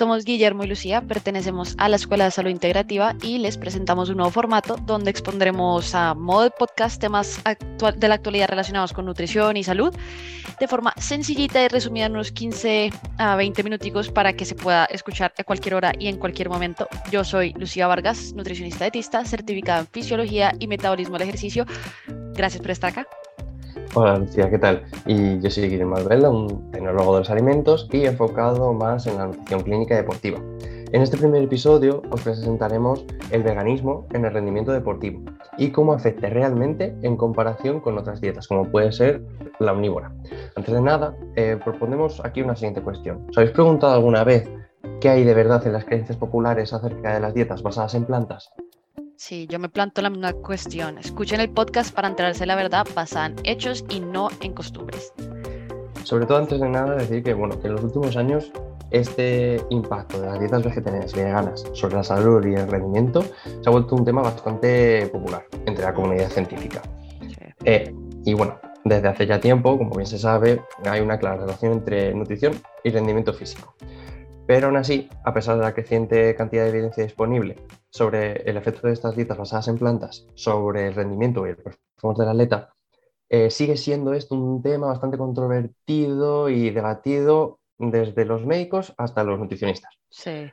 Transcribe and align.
Somos 0.00 0.24
Guillermo 0.24 0.64
y 0.64 0.66
Lucía, 0.66 1.02
pertenecemos 1.02 1.74
a 1.76 1.90
la 1.90 1.96
Escuela 1.96 2.24
de 2.24 2.30
Salud 2.30 2.48
Integrativa 2.48 3.14
y 3.22 3.36
les 3.36 3.58
presentamos 3.58 4.08
un 4.08 4.16
nuevo 4.16 4.30
formato 4.30 4.76
donde 4.86 5.10
expondremos 5.10 5.94
a 5.94 6.14
modo 6.14 6.44
de 6.44 6.50
podcast 6.50 6.98
temas 6.98 7.38
de 7.44 8.08
la 8.08 8.14
actualidad 8.14 8.48
relacionados 8.48 8.94
con 8.94 9.04
nutrición 9.04 9.58
y 9.58 9.62
salud 9.62 9.94
de 10.58 10.68
forma 10.68 10.94
sencillita 10.96 11.62
y 11.62 11.68
resumida 11.68 12.06
en 12.06 12.12
unos 12.12 12.32
15 12.32 12.90
a 13.18 13.36
20 13.36 13.62
minuticos 13.62 14.10
para 14.10 14.32
que 14.32 14.46
se 14.46 14.54
pueda 14.54 14.86
escuchar 14.86 15.34
a 15.36 15.44
cualquier 15.44 15.74
hora 15.74 15.92
y 15.98 16.08
en 16.08 16.16
cualquier 16.16 16.48
momento. 16.48 16.88
Yo 17.12 17.22
soy 17.22 17.52
Lucía 17.52 17.86
Vargas, 17.86 18.32
nutricionista 18.32 18.86
dietista, 18.86 19.22
certificada 19.26 19.80
en 19.80 19.86
fisiología 19.86 20.54
y 20.58 20.66
metabolismo 20.66 21.18
del 21.18 21.28
ejercicio. 21.28 21.66
Gracias 22.32 22.62
por 22.62 22.70
estar 22.70 22.88
acá. 22.88 23.06
Hola 23.94 24.18
Lucía, 24.18 24.48
¿qué 24.48 24.58
tal? 24.58 24.84
Y 25.04 25.40
yo 25.40 25.50
soy 25.50 25.68
Guillermo 25.68 25.96
Albelda, 25.96 26.30
un 26.30 26.70
tecnólogo 26.70 27.14
de 27.14 27.20
los 27.22 27.30
alimentos 27.30 27.88
y 27.90 28.06
enfocado 28.06 28.72
más 28.72 29.08
en 29.08 29.16
la 29.16 29.26
nutrición 29.26 29.62
clínica 29.62 29.96
deportiva. 29.96 30.38
En 30.92 31.02
este 31.02 31.16
primer 31.16 31.42
episodio 31.42 32.00
os 32.08 32.20
presentaremos 32.20 33.04
el 33.32 33.42
veganismo 33.42 34.06
en 34.12 34.26
el 34.26 34.32
rendimiento 34.32 34.70
deportivo 34.70 35.22
y 35.58 35.72
cómo 35.72 35.92
afecta 35.92 36.28
realmente 36.28 36.94
en 37.02 37.16
comparación 37.16 37.80
con 37.80 37.98
otras 37.98 38.20
dietas, 38.20 38.46
como 38.46 38.70
puede 38.70 38.92
ser 38.92 39.24
la 39.58 39.72
omnívora. 39.72 40.12
Antes 40.54 40.72
de 40.72 40.80
nada, 40.80 41.16
eh, 41.34 41.58
proponemos 41.64 42.22
aquí 42.24 42.42
una 42.42 42.54
siguiente 42.54 42.82
cuestión. 42.82 43.26
¿Os 43.28 43.38
habéis 43.38 43.52
preguntado 43.52 43.94
alguna 43.94 44.22
vez 44.22 44.48
qué 45.00 45.08
hay 45.08 45.24
de 45.24 45.34
verdad 45.34 45.66
en 45.66 45.72
las 45.72 45.84
creencias 45.84 46.16
populares 46.16 46.72
acerca 46.72 47.14
de 47.14 47.20
las 47.20 47.34
dietas 47.34 47.64
basadas 47.64 47.96
en 47.96 48.04
plantas? 48.04 48.52
Sí, 49.20 49.46
yo 49.50 49.58
me 49.58 49.68
planto 49.68 50.00
la 50.00 50.08
misma 50.08 50.32
cuestión. 50.32 50.96
Escuchen 50.96 51.42
el 51.42 51.50
podcast 51.50 51.94
para 51.94 52.08
enterarse 52.08 52.40
de 52.40 52.46
la 52.46 52.56
verdad 52.56 52.86
basada 52.94 53.26
en 53.26 53.36
hechos 53.44 53.84
y 53.90 54.00
no 54.00 54.30
en 54.40 54.54
costumbres. 54.54 55.12
Sobre 56.04 56.24
todo, 56.24 56.38
antes 56.38 56.58
de 56.58 56.66
nada, 56.66 56.94
decir 56.96 57.22
que, 57.22 57.34
bueno, 57.34 57.60
que 57.60 57.66
en 57.66 57.74
los 57.74 57.84
últimos 57.84 58.16
años 58.16 58.50
este 58.90 59.60
impacto 59.68 60.22
de 60.22 60.26
las 60.26 60.40
dietas 60.40 60.64
vegetarianas 60.64 61.12
y 61.12 61.16
veganas 61.16 61.66
sobre 61.74 61.96
la 61.96 62.02
salud 62.02 62.42
y 62.46 62.54
el 62.54 62.66
rendimiento 62.66 63.22
se 63.22 63.62
ha 63.66 63.70
vuelto 63.70 63.94
un 63.94 64.06
tema 64.06 64.22
bastante 64.22 65.06
popular 65.08 65.44
entre 65.66 65.84
la 65.84 65.92
comunidad 65.92 66.30
científica. 66.30 66.80
Eh, 67.66 67.94
y 68.24 68.32
bueno, 68.32 68.58
desde 68.86 69.06
hace 69.06 69.26
ya 69.26 69.38
tiempo, 69.38 69.76
como 69.76 69.96
bien 69.96 70.06
se 70.06 70.18
sabe, 70.18 70.62
hay 70.86 71.02
una 71.02 71.18
clara 71.18 71.36
relación 71.36 71.74
entre 71.74 72.14
nutrición 72.14 72.54
y 72.84 72.88
rendimiento 72.88 73.34
físico. 73.34 73.74
Pero 74.50 74.66
aún 74.66 74.76
así, 74.76 75.08
a 75.22 75.32
pesar 75.32 75.58
de 75.58 75.62
la 75.62 75.74
creciente 75.74 76.34
cantidad 76.34 76.64
de 76.64 76.70
evidencia 76.70 77.04
disponible 77.04 77.54
sobre 77.88 78.42
el 78.50 78.56
efecto 78.56 78.88
de 78.88 78.94
estas 78.94 79.14
dietas 79.14 79.38
basadas 79.38 79.68
en 79.68 79.78
plantas 79.78 80.26
sobre 80.34 80.88
el 80.88 80.94
rendimiento 80.96 81.46
y 81.46 81.50
el 81.50 81.56
performance 81.56 82.18
del 82.18 82.30
atleta, 82.30 82.74
eh, 83.28 83.52
sigue 83.52 83.76
siendo 83.76 84.12
esto 84.12 84.34
un 84.34 84.60
tema 84.60 84.88
bastante 84.88 85.18
controvertido 85.18 86.48
y 86.48 86.70
debatido 86.70 87.60
desde 87.78 88.24
los 88.24 88.44
médicos 88.44 88.92
hasta 88.98 89.22
los 89.22 89.38
nutricionistas. 89.38 89.94
Sí. 90.08 90.50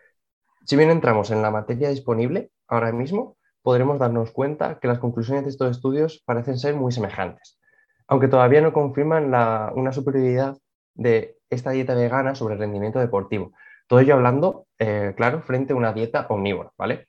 Si 0.63 0.75
bien 0.75 0.91
entramos 0.91 1.31
en 1.31 1.41
la 1.41 1.49
materia 1.49 1.89
disponible 1.89 2.51
ahora 2.67 2.91
mismo, 2.91 3.35
podremos 3.63 3.97
darnos 3.97 4.29
cuenta 4.29 4.77
que 4.77 4.87
las 4.87 4.99
conclusiones 4.99 5.45
de 5.45 5.49
estos 5.49 5.71
estudios 5.71 6.21
parecen 6.23 6.59
ser 6.59 6.75
muy 6.75 6.91
semejantes, 6.91 7.57
aunque 8.07 8.27
todavía 8.27 8.61
no 8.61 8.73
confirman 8.73 9.25
una 9.25 9.91
superioridad 9.91 10.55
de 10.93 11.39
esta 11.49 11.71
dieta 11.71 11.95
vegana 11.95 12.35
sobre 12.35 12.53
el 12.53 12.59
rendimiento 12.59 12.99
deportivo, 12.99 13.53
todo 13.87 13.99
ello 13.99 14.15
hablando, 14.15 14.67
eh, 14.79 15.13
claro, 15.15 15.41
frente 15.41 15.73
a 15.73 15.75
una 15.75 15.93
dieta 15.93 16.27
omnívora, 16.29 16.71
¿vale? 16.77 17.07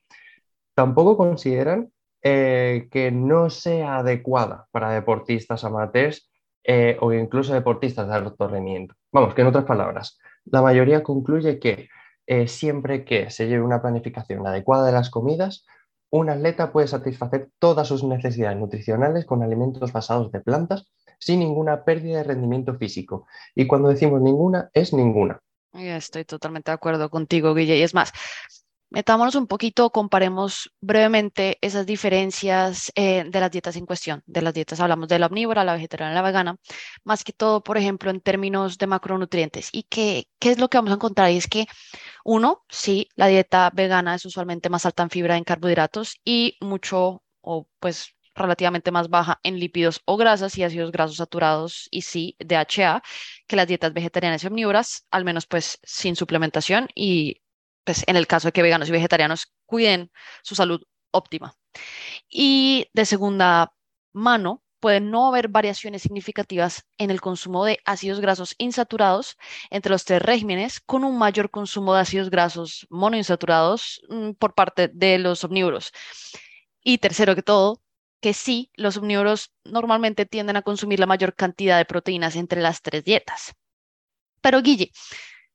Tampoco 0.75 1.17
consideran 1.17 1.93
eh, 2.23 2.89
que 2.91 3.11
no 3.11 3.51
sea 3.51 3.99
adecuada 3.99 4.67
para 4.71 4.91
deportistas 4.91 5.65
amateurs 5.65 6.31
eh, 6.65 6.97
o 7.01 7.13
incluso 7.13 7.53
deportistas 7.53 8.09
de 8.09 8.15
alto 8.15 8.49
rendimiento. 8.49 8.95
Vamos, 9.13 9.35
que 9.35 9.43
en 9.43 9.49
otras 9.49 9.65
palabras, 9.65 10.19
la 10.45 10.63
mayoría 10.63 11.03
concluye 11.03 11.59
que 11.59 11.89
siempre 12.47 13.07
que 13.07 13.31
se 13.31 13.49
lleve 13.49 13.63
una 13.63 13.81
planificación 13.81 14.47
adecuada 14.47 14.85
de 14.85 14.93
las 14.93 15.09
comidas, 15.09 15.65
un 16.11 16.29
atleta 16.29 16.73
puede 16.73 16.87
satisfacer 16.87 17.49
todas 17.59 17.89
sus 17.89 18.05
necesidades 18.05 18.59
nutricionales 18.59 19.25
con 19.25 19.43
alimentos 19.43 19.93
basados 19.93 20.31
de 20.31 20.41
plantas 20.41 20.91
sin 21.19 21.41
ninguna 21.41 21.85
pérdida 21.85 22.19
de 22.19 22.25
rendimiento 22.25 22.75
físico. 22.75 23.27
Y 23.55 23.67
cuando 23.67 23.89
decimos 23.89 24.21
ninguna, 24.21 24.69
es 24.75 24.93
ninguna. 24.93 25.41
Estoy 25.79 26.25
totalmente 26.25 26.71
de 26.71 26.75
acuerdo 26.75 27.11
contigo, 27.11 27.55
Guille. 27.55 27.77
Y 27.77 27.83
es 27.83 27.95
más, 27.95 28.13
metámonos 28.91 29.35
un 29.35 29.47
poquito, 29.47 29.91
comparemos 29.91 30.73
brevemente 30.81 31.59
esas 31.61 31.87
diferencias 31.87 32.91
eh, 32.95 33.25
de 33.29 33.41
las 33.41 33.51
dietas 33.51 33.77
en 33.77 33.87
cuestión. 33.87 34.23
De 34.27 34.43
las 34.43 34.55
dietas 34.55 34.81
hablamos 34.81 35.09
de 35.09 35.19
la 35.19 35.27
omnívora, 35.27 35.65
la 35.65 35.75
vegetariana, 35.75 36.15
la 36.15 36.23
vegana, 36.23 36.57
más 37.05 37.25
que 37.25 37.33
todo, 37.33 37.63
por 37.63 37.79
ejemplo, 37.79 38.11
en 38.11 38.21
términos 38.21 38.79
de 38.79 38.87
macronutrientes. 38.87 39.69
¿Y 39.73 39.85
qué, 39.85 40.29
qué 40.39 40.51
es 40.51 40.59
lo 40.59 40.69
que 40.69 40.79
vamos 40.79 40.93
a 40.93 40.97
encontrar? 40.97 41.31
Y 41.31 41.37
es 41.37 41.49
que, 41.49 41.67
uno, 42.25 42.65
sí, 42.69 43.09
la 43.15 43.27
dieta 43.29 43.71
vegana 43.73 44.15
es 44.15 44.25
usualmente 44.25 44.71
más 44.71 44.87
alta 44.87 45.03
en 45.03 45.11
fibra, 45.11 45.37
en 45.37 45.45
carbohidratos 45.45 46.17
y 46.25 46.57
mucho, 46.61 47.23
o 47.41 47.69
pues 47.81 48.15
relativamente 48.39 48.91
más 48.91 49.09
baja 49.09 49.41
en 49.43 49.59
lípidos 49.59 50.01
o 50.05 50.17
grasas 50.17 50.57
y 50.59 50.65
ácidos 50.65 50.93
grasos 50.93 51.17
saturados 51.17 51.89
y 51.91 52.03
sí, 52.03 52.37
DHA, 52.39 53.03
que 53.47 53.57
las 53.57 53.67
dietas 53.67 53.93
vegetarianas 53.93 54.45
y 54.45 54.47
omnívoras, 54.47 55.07
al 55.11 55.25
menos 55.25 55.47
pues 55.47 55.79
sin 55.83 56.17
suplementación 56.17 56.89
y 56.95 57.43
pues 57.85 58.05
en 58.07 58.17
el 58.17 58.27
caso 58.27 58.49
de 58.49 58.53
que 58.53 58.63
veganos 58.63 58.89
y 58.89 58.93
vegetarianos 58.93 59.53
cuiden 59.67 60.11
su 60.43 60.55
salud 60.55 60.83
óptima. 61.11 61.55
Y 62.29 62.89
de 62.93 63.07
segunda 63.07 63.73
mano, 64.13 64.63
puede 64.81 65.01
no 65.01 65.29
haber 65.29 65.49
variaciones 65.49 66.03
significativas 66.03 66.85
en 66.99 67.11
el 67.11 67.21
consumo 67.21 67.65
de 67.65 67.79
ácidos 67.85 68.21
grasos 68.21 68.55
insaturados 68.59 69.37
entre 69.71 69.91
los 69.91 70.05
tres 70.05 70.23
regímenes, 70.23 70.81
con 70.81 71.05
un 71.05 71.19
mayor 71.19 71.51
consumo 71.51 71.95
de 71.95 72.01
ácidos 72.01 72.31
grasos 72.31 72.87
monoinsaturados 72.91 74.01
mm, 74.09 74.33
por 74.33 74.55
parte 74.55 74.89
de 74.89 75.19
los 75.19 75.45
omnívoros. 75.45 75.93
Y 76.83 76.99
tercero 76.99 77.35
que 77.35 77.43
todo, 77.43 77.83
que 78.21 78.35
sí, 78.35 78.71
los 78.75 78.97
omnívoros 78.97 79.55
normalmente 79.65 80.27
tienden 80.27 80.57
a 80.57 80.63
consumir 80.63 81.01
la 81.01 81.07
mayor 81.07 81.35
cantidad 81.35 81.79
de 81.79 81.85
proteínas 81.85 82.37
entre 82.37 82.61
las 82.61 82.83
tres 82.83 83.05
dietas. 83.05 83.55
Pero 84.41 84.63
Guille, 84.63 84.91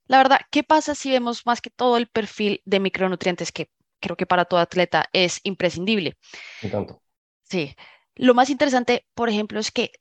la 0.06 0.18
verdad, 0.18 0.40
¿qué 0.50 0.62
pasa 0.62 0.94
si 0.94 1.10
vemos 1.10 1.46
más 1.46 1.60
que 1.60 1.70
todo 1.70 1.96
el 1.96 2.08
perfil 2.08 2.62
de 2.64 2.80
micronutrientes 2.80 3.52
que 3.52 3.70
creo 4.00 4.16
que 4.16 4.26
para 4.26 4.44
todo 4.44 4.60
atleta 4.60 5.06
es 5.12 5.40
imprescindible? 5.44 6.16
Y 6.62 6.68
tanto. 6.68 7.02
Sí. 7.42 7.74
Lo 8.14 8.34
más 8.34 8.50
interesante, 8.50 9.06
por 9.14 9.28
ejemplo, 9.28 9.58
es 9.58 9.72
que 9.72 9.92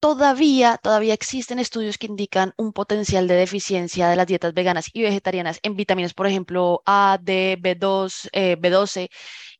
todavía, 0.00 0.78
todavía 0.82 1.14
existen 1.14 1.58
estudios 1.58 1.98
que 1.98 2.06
indican 2.06 2.54
un 2.56 2.72
potencial 2.72 3.28
de 3.28 3.34
deficiencia 3.34 4.08
de 4.08 4.16
las 4.16 4.26
dietas 4.26 4.54
veganas 4.54 4.88
y 4.92 5.02
vegetarianas 5.02 5.60
en 5.62 5.76
vitaminas, 5.76 6.14
por 6.14 6.26
ejemplo, 6.26 6.82
A, 6.86 7.18
D, 7.22 7.58
B2, 7.60 8.30
B12, 8.32 9.08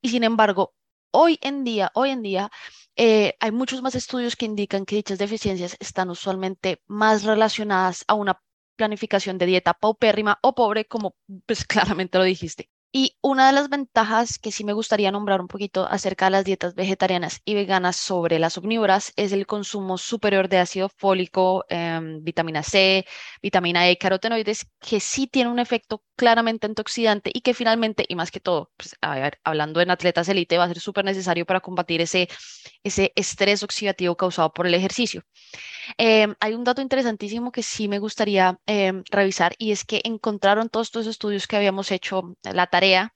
y 0.01 0.09
sin 0.09 0.25
embargo, 0.25 0.75
hoy 1.13 1.39
en 1.43 1.65
día, 1.65 1.91
hoy 1.95 2.11
en 2.11 2.23
día, 2.23 2.51
eh, 2.97 3.35
hay 3.41 3.53
muchos 3.53 3.83
más 3.83 3.95
estudios 3.95 4.37
que 4.37 4.47
indican 4.47 4.85
que 4.85 4.97
dichas 4.97 5.19
deficiencias 5.19 5.77
están 5.81 6.11
usualmente 6.11 6.83
más 6.87 7.25
relacionadas 7.25 8.05
a 8.09 8.15
una 8.15 8.41
planificación 8.77 9.39
de 9.39 9.47
dieta 9.47 9.75
paupérrima 9.75 10.39
o 10.43 10.55
pobre, 10.55 10.87
como 10.87 11.15
pues 11.47 11.65
claramente 11.67 12.19
lo 12.19 12.25
dijiste. 12.25 12.71
Y 12.93 13.17
una 13.23 13.47
de 13.47 13.53
las 13.53 13.69
ventajas 13.69 14.39
que 14.39 14.51
sí 14.51 14.65
me 14.65 14.73
gustaría 14.73 15.13
nombrar 15.13 15.41
un 15.41 15.47
poquito 15.47 15.87
acerca 15.87 16.25
de 16.25 16.33
las 16.33 16.45
dietas 16.45 16.75
vegetarianas 16.75 17.41
y 17.45 17.55
veganas 17.55 17.95
sobre 17.97 18.41
las 18.41 18.59
omnívoras 18.59 19.13
es 19.15 19.31
el 19.33 19.47
consumo 19.47 19.97
superior 19.97 20.49
de 20.49 20.59
ácido 20.59 20.89
fólico, 20.89 21.65
em, 21.69 22.21
vitamina 22.25 22.65
C, 22.65 23.07
vitamina 23.41 23.89
E, 23.89 23.97
carotenoides, 23.97 24.67
que 24.81 24.99
sí 24.99 25.29
tiene 25.29 25.51
un 25.51 25.61
efecto 25.61 26.03
claramente 26.21 26.67
antioxidante 26.67 27.31
y 27.33 27.41
que 27.41 27.55
finalmente, 27.55 28.05
y 28.07 28.15
más 28.15 28.31
que 28.31 28.41
todo, 28.41 28.71
pues, 28.77 28.95
hablando 29.43 29.81
en 29.81 29.91
atletas 29.91 30.29
élite, 30.29 30.59
va 30.59 30.65
a 30.65 30.69
ser 30.69 30.79
súper 30.79 31.03
necesario 31.03 31.47
para 31.47 31.61
combatir 31.61 32.03
ese, 32.03 32.29
ese 32.85 33.11
estrés 33.17 33.63
oxidativo 33.63 34.15
causado 34.17 34.53
por 34.53 34.67
el 34.67 34.75
ejercicio. 34.75 35.23
Em, 35.97 36.35
hay 36.41 36.53
un 36.53 36.65
dato 36.65 36.83
interesantísimo 36.83 37.53
que 37.53 37.63
sí 37.63 37.89
me 37.89 37.99
gustaría 37.99 38.59
em, 38.67 39.03
revisar 39.11 39.55
y 39.57 39.73
es 39.73 39.87
que 39.87 40.03
encontraron 40.05 40.69
todos 40.69 40.89
estos 40.89 41.07
estudios 41.07 41.47
que 41.47 41.57
habíamos 41.57 41.91
hecho, 41.91 42.35
la 42.43 42.67
tarea, 42.67 43.15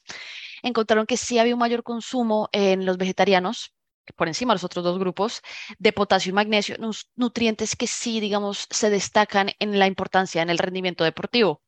encontraron 0.62 1.06
que 1.06 1.19
sí 1.19 1.38
había 1.38 1.55
un 1.55 1.61
mayor 1.61 1.82
consumo 1.82 2.49
en 2.52 2.87
los 2.87 2.96
vegetarianos 2.96 3.75
por 4.17 4.29
encima 4.29 4.52
de 4.52 4.56
los 4.56 4.64
otros 4.64 4.84
dos 4.84 4.99
grupos, 4.99 5.43
de 5.79 5.93
potasio 5.93 6.31
y 6.31 6.34
magnesio, 6.34 6.76
nutrientes 7.17 7.76
que 7.76 7.87
sí, 7.87 8.20
digamos, 8.20 8.67
se 8.70 8.90
destacan 8.90 9.50
en 9.58 9.79
la 9.79 9.87
importancia 9.87 10.43
en 10.43 10.50
el 10.50 10.58
rendimiento 10.58 11.05
deportivo. 11.05 11.63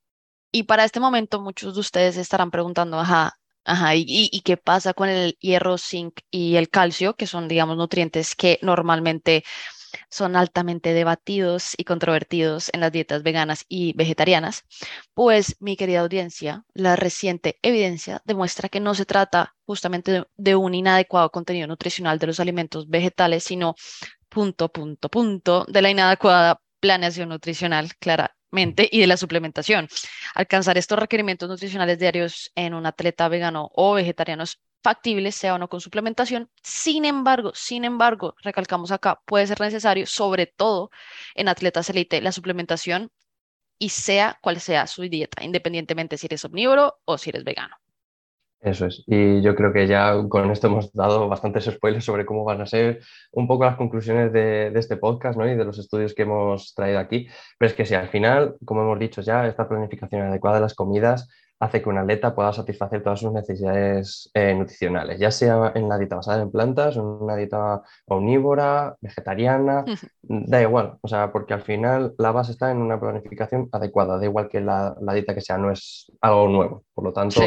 Y 0.56 0.62
para 0.62 0.85
este 0.85 1.00
momento 1.00 1.43
muchos 1.43 1.75
de 1.75 1.81
ustedes 1.81 2.17
estarán 2.17 2.50
preguntando, 2.50 2.99
ajá, 2.99 3.35
ajá, 3.64 3.94
¿y, 3.94 4.41
qué 4.43 4.56
pasa 4.56 4.94
con 4.94 5.11
el 5.11 5.37
hierro, 5.38 5.76
zinc 5.76 6.20
y 6.31 6.56
el 6.56 6.70
calcio, 6.70 7.14
que 7.14 7.26
son, 7.26 7.47
digamos, 7.47 7.76
nutrientes 7.76 8.35
que 8.35 8.58
normalmente 8.62 9.44
son 10.08 10.35
altamente 10.35 10.94
debatidos 10.94 11.75
y 11.76 11.85
controvertidos 11.85 12.70
en 12.73 12.81
las 12.81 12.91
dietas 12.91 13.23
veganas 13.23 13.67
y 13.69 13.93
vegetarianas, 13.99 14.64
pues 15.12 15.56
mi 15.61 15.76
querida 15.76 16.00
audiencia, 16.00 16.64
la 16.73 16.97
reciente 16.97 17.59
evidencia 17.61 18.23
demuestra 18.25 18.70
que 18.70 18.81
no 18.81 18.94
se 18.94 19.05
trata 19.05 19.55
justamente 19.67 20.25
de, 20.38 20.56
un 20.56 20.75
inadecuado 20.75 21.31
contenido 21.31 21.67
nutricional 21.67 22.19
de 22.19 22.29
los 22.29 22.41
alimentos 22.41 22.88
vegetales, 22.88 23.44
sino 23.44 23.75
punto, 24.31 24.73
punto, 24.73 25.11
punto, 25.11 25.67
de 25.69 25.82
la 25.82 25.91
inadecuada 25.91 26.62
planeación 26.81 27.29
nutricional, 27.29 27.94
claramente 27.99 28.36
y 28.91 29.00
de 29.00 29.06
la 29.06 29.17
suplementación. 29.17 29.88
Alcanzar 30.35 30.79
estos 30.79 30.99
requerimientos 30.99 31.49
nutricionales 31.49 31.99
diarios 31.99 32.53
en 32.55 32.75
un 32.75 32.87
atleta 32.87 33.29
vegano 33.29 33.70
o 33.75 33.94
vegetariano 33.94 34.44
es 34.44 34.61
factible, 34.82 35.32
sea 35.32 35.55
o 35.55 35.58
no 35.58 35.69
con 35.69 35.81
suplementación. 35.81 36.50
Sin 36.62 37.05
embargo, 37.05 37.53
sin 37.55 37.85
embargo, 37.85 38.35
recalcamos 38.43 38.93
acá, 38.93 39.20
puede 39.26 39.47
ser 39.47 39.61
necesario, 39.61 40.06
sobre 40.06 40.47
todo 40.47 40.91
en 41.35 41.49
atletas 41.49 41.91
elite, 41.91 42.20
la 42.20 42.32
suplementación 42.32 43.11
y 43.79 43.91
sea 43.91 44.38
cual 44.43 44.61
sea 44.61 44.87
su 44.87 45.02
dieta, 45.02 45.44
independientemente 45.44 46.17
si 46.19 46.26
eres 46.26 46.44
omnívoro 46.44 47.00
o 47.05 47.19
si 47.19 47.31
eres 47.31 47.44
vegano. 47.44 47.76
Eso 48.66 48.86
es. 48.86 49.04
Y 49.06 49.42
yo 49.42 49.54
creo 49.54 49.72
que 49.72 49.86
ya 49.86 50.12
con 50.28 50.50
esto 50.50 50.66
hemos 50.66 50.92
dado 50.92 51.28
bastantes 51.28 51.66
spoilers 51.66 52.04
sobre 52.04 52.26
cómo 52.26 52.42
van 52.42 52.60
a 52.60 52.66
ser 52.66 53.00
un 53.30 53.46
poco 53.46 53.64
las 53.64 53.76
conclusiones 53.76 54.32
de, 54.32 54.72
este 54.74 54.96
podcast 54.96 55.38
¿no? 55.38 55.48
y 55.48 55.54
de 55.54 55.64
los 55.64 55.78
estudios 55.78 56.14
que 56.14 56.22
hemos 56.22 56.74
traído 56.74 56.98
aquí. 56.98 57.28
Pero 57.58 57.70
es 57.70 57.76
que 57.76 57.86
si 57.86 57.94
al 57.94 58.08
final, 58.08 58.56
como 58.64 58.82
hemos 58.82 58.98
dicho 58.98 59.22
ya, 59.22 59.46
esta 59.46 59.68
planificación 59.68 60.22
adecuada 60.22 60.56
de 60.56 60.62
las 60.62 60.74
comidas 60.74 61.28
hace 61.60 61.80
que 61.80 61.88
un 61.88 61.98
atleta 61.98 62.34
pueda 62.34 62.52
satisfacer 62.52 63.04
todas 63.04 63.20
sus 63.20 63.32
necesidades 63.32 64.30
eh, 64.34 64.52
nutricionales, 64.52 65.18
ya 65.18 65.30
sea 65.30 65.72
en 65.74 65.88
la 65.88 65.96
dieta 65.96 66.16
basada 66.16 66.42
en 66.42 66.50
plantas, 66.50 66.96
en 66.96 67.02
una 67.02 67.36
dieta 67.36 67.82
omnívora, 68.06 68.96
vegetariana, 69.00 69.84
da 70.22 70.60
igual, 70.60 70.98
o 71.00 71.08
sea, 71.08 71.32
porque 71.32 71.54
al 71.54 71.62
final 71.62 72.14
la 72.18 72.32
base 72.32 72.52
está 72.52 72.70
en 72.72 72.78
una 72.78 73.00
planificación 73.00 73.68
adecuada, 73.72 74.18
da 74.18 74.24
igual 74.24 74.48
que 74.48 74.60
la, 74.60 74.96
dieta 75.14 75.34
que 75.34 75.40
sea, 75.40 75.56
no 75.56 75.70
es 75.70 76.12
algo 76.20 76.48
nuevo, 76.48 76.84
por 76.92 77.04
lo 77.04 77.12
tanto, 77.12 77.40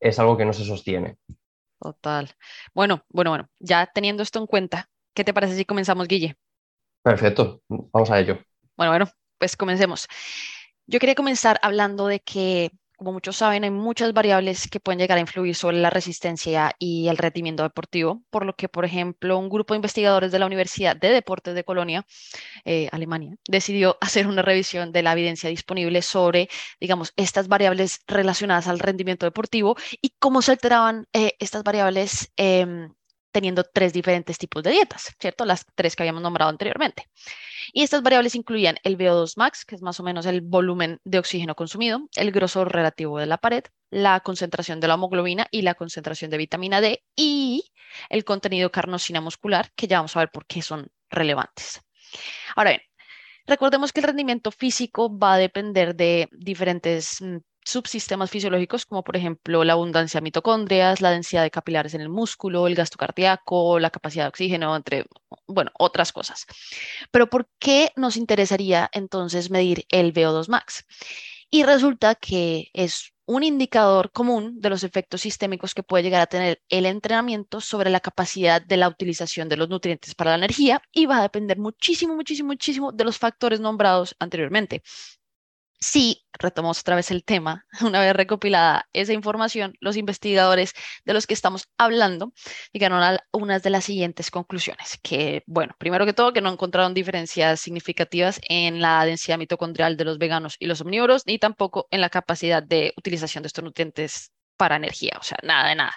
es 0.00 0.18
algo 0.18 0.36
que 0.36 0.44
no 0.44 0.52
se 0.52 0.64
sostiene. 0.64 1.16
Total. 1.80 2.30
Bueno, 2.74 3.04
bueno, 3.08 3.30
bueno, 3.30 3.50
ya 3.58 3.86
teniendo 3.86 4.22
esto 4.22 4.38
en 4.38 4.46
cuenta, 4.46 4.90
¿qué 5.14 5.24
te 5.24 5.32
parece 5.32 5.56
si 5.56 5.64
comenzamos, 5.64 6.08
Guille? 6.08 6.36
Perfecto, 7.02 7.62
vamos 7.68 8.10
a 8.10 8.18
ello. 8.18 8.38
Bueno, 8.76 8.92
bueno, 8.92 9.06
pues 9.38 9.56
comencemos. 9.56 10.06
Yo 10.86 10.98
quería 10.98 11.14
comenzar 11.14 11.58
hablando 11.62 12.06
de 12.06 12.20
que 12.20 12.72
como 13.00 13.12
muchos 13.12 13.36
saben, 13.36 13.64
hay 13.64 13.70
muchas 13.70 14.12
variables 14.12 14.68
que 14.68 14.78
pueden 14.78 14.98
llegar 14.98 15.16
a 15.16 15.22
influir 15.22 15.54
sobre 15.54 15.78
la 15.78 15.88
resistencia 15.88 16.74
y 16.78 17.08
el 17.08 17.16
rendimiento 17.16 17.62
deportivo, 17.62 18.22
por 18.28 18.44
lo 18.44 18.54
que, 18.54 18.68
por 18.68 18.84
ejemplo, 18.84 19.38
un 19.38 19.48
grupo 19.48 19.72
de 19.72 19.76
investigadores 19.76 20.32
de 20.32 20.38
la 20.38 20.44
Universidad 20.44 20.96
de 20.96 21.08
Deportes 21.08 21.54
de 21.54 21.64
Colonia, 21.64 22.04
eh, 22.66 22.90
Alemania, 22.92 23.36
decidió 23.48 23.96
hacer 24.02 24.26
una 24.26 24.42
revisión 24.42 24.92
de 24.92 25.02
la 25.02 25.12
evidencia 25.12 25.48
disponible 25.48 26.02
sobre, 26.02 26.50
digamos, 26.78 27.14
estas 27.16 27.48
variables 27.48 28.00
relacionadas 28.06 28.68
al 28.68 28.78
rendimiento 28.78 29.24
deportivo 29.24 29.76
y 30.02 30.10
cómo 30.18 30.42
se 30.42 30.52
alteraban 30.52 31.06
eh, 31.14 31.32
estas 31.38 31.62
variables 31.62 32.30
em, 32.36 32.92
teniendo 33.32 33.64
tres 33.64 33.94
diferentes 33.94 34.36
tipos 34.36 34.62
de 34.62 34.72
dietas, 34.72 35.14
¿cierto? 35.18 35.46
Las 35.46 35.64
tres 35.74 35.96
que 35.96 36.02
habíamos 36.02 36.20
nombrado 36.20 36.50
anteriormente. 36.50 37.06
Y 37.72 37.82
estas 37.82 38.02
variables 38.02 38.34
incluían 38.34 38.76
el 38.82 38.96
VO2 38.96 39.34
max, 39.36 39.64
que 39.64 39.74
es 39.74 39.82
más 39.82 40.00
o 40.00 40.02
menos 40.02 40.26
el 40.26 40.40
volumen 40.40 40.98
de 41.04 41.18
oxígeno 41.18 41.54
consumido, 41.54 42.08
el 42.16 42.32
grosor 42.32 42.72
relativo 42.72 43.18
de 43.18 43.26
la 43.26 43.38
pared, 43.38 43.64
la 43.90 44.20
concentración 44.20 44.80
de 44.80 44.88
la 44.88 44.94
hemoglobina 44.94 45.46
y 45.50 45.62
la 45.62 45.74
concentración 45.74 46.30
de 46.30 46.38
vitamina 46.38 46.80
D 46.80 47.02
y 47.16 47.64
el 48.08 48.24
contenido 48.24 48.70
carnosina 48.70 49.20
muscular, 49.20 49.70
que 49.76 49.86
ya 49.86 49.98
vamos 49.98 50.16
a 50.16 50.20
ver 50.20 50.30
por 50.30 50.46
qué 50.46 50.62
son 50.62 50.88
relevantes. 51.10 51.80
Ahora 52.56 52.70
bien, 52.70 52.82
recordemos 53.46 53.92
que 53.92 54.00
el 54.00 54.06
rendimiento 54.06 54.50
físico 54.50 55.16
va 55.16 55.34
a 55.34 55.38
depender 55.38 55.94
de 55.94 56.28
diferentes 56.32 57.20
mm, 57.20 57.38
subsistemas 57.70 58.30
fisiológicos 58.30 58.86
como 58.86 59.02
por 59.02 59.16
ejemplo 59.16 59.64
la 59.64 59.74
abundancia 59.74 60.20
de 60.20 60.24
mitocondrias, 60.24 61.00
la 61.00 61.10
densidad 61.10 61.42
de 61.42 61.50
capilares 61.50 61.94
en 61.94 62.00
el 62.00 62.08
músculo, 62.08 62.66
el 62.66 62.74
gasto 62.74 62.98
cardíaco, 62.98 63.78
la 63.78 63.90
capacidad 63.90 64.24
de 64.24 64.28
oxígeno, 64.28 64.76
entre, 64.76 65.06
bueno, 65.46 65.70
otras 65.78 66.12
cosas. 66.12 66.46
Pero 67.10 67.28
¿por 67.30 67.48
qué 67.58 67.92
nos 67.96 68.16
interesaría 68.16 68.90
entonces 68.92 69.50
medir 69.50 69.84
el 69.90 70.12
VO2 70.12 70.48
max? 70.48 70.84
Y 71.50 71.64
resulta 71.64 72.14
que 72.14 72.70
es 72.72 73.12
un 73.26 73.44
indicador 73.44 74.10
común 74.10 74.60
de 74.60 74.70
los 74.70 74.82
efectos 74.82 75.20
sistémicos 75.20 75.72
que 75.72 75.84
puede 75.84 76.02
llegar 76.02 76.20
a 76.20 76.26
tener 76.26 76.60
el 76.68 76.84
entrenamiento 76.84 77.60
sobre 77.60 77.88
la 77.88 78.00
capacidad 78.00 78.60
de 78.60 78.76
la 78.76 78.88
utilización 78.88 79.48
de 79.48 79.56
los 79.56 79.68
nutrientes 79.68 80.16
para 80.16 80.30
la 80.32 80.38
energía 80.38 80.82
y 80.92 81.06
va 81.06 81.18
a 81.18 81.22
depender 81.22 81.56
muchísimo, 81.56 82.16
muchísimo, 82.16 82.48
muchísimo 82.48 82.90
de 82.90 83.04
los 83.04 83.18
factores 83.18 83.60
nombrados 83.60 84.16
anteriormente. 84.18 84.82
Sí, 85.82 86.26
retomamos 86.38 86.80
otra 86.80 86.94
vez 86.94 87.10
el 87.10 87.24
tema, 87.24 87.64
una 87.80 88.00
vez 88.00 88.12
recopilada 88.14 88.86
esa 88.92 89.14
información, 89.14 89.74
los 89.80 89.96
investigadores 89.96 90.74
de 91.06 91.14
los 91.14 91.26
que 91.26 91.32
estamos 91.32 91.70
hablando 91.78 92.34
llegaron 92.72 93.02
a 93.02 93.18
unas 93.32 93.62
de 93.62 93.70
las 93.70 93.84
siguientes 93.84 94.30
conclusiones, 94.30 94.98
que, 95.02 95.42
bueno, 95.46 95.74
primero 95.78 96.04
que 96.04 96.12
todo, 96.12 96.34
que 96.34 96.42
no 96.42 96.52
encontraron 96.52 96.92
diferencias 96.92 97.60
significativas 97.60 98.40
en 98.48 98.80
la 98.82 99.06
densidad 99.06 99.38
mitocondrial 99.38 99.96
de 99.96 100.04
los 100.04 100.18
veganos 100.18 100.56
y 100.58 100.66
los 100.66 100.82
omnívoros, 100.82 101.26
ni 101.26 101.38
tampoco 101.38 101.88
en 101.90 102.02
la 102.02 102.10
capacidad 102.10 102.62
de 102.62 102.92
utilización 102.98 103.42
de 103.42 103.46
estos 103.46 103.64
nutrientes 103.64 104.32
para 104.58 104.76
energía, 104.76 105.16
o 105.18 105.22
sea, 105.22 105.38
nada 105.42 105.70
de 105.70 105.76
nada. 105.76 105.94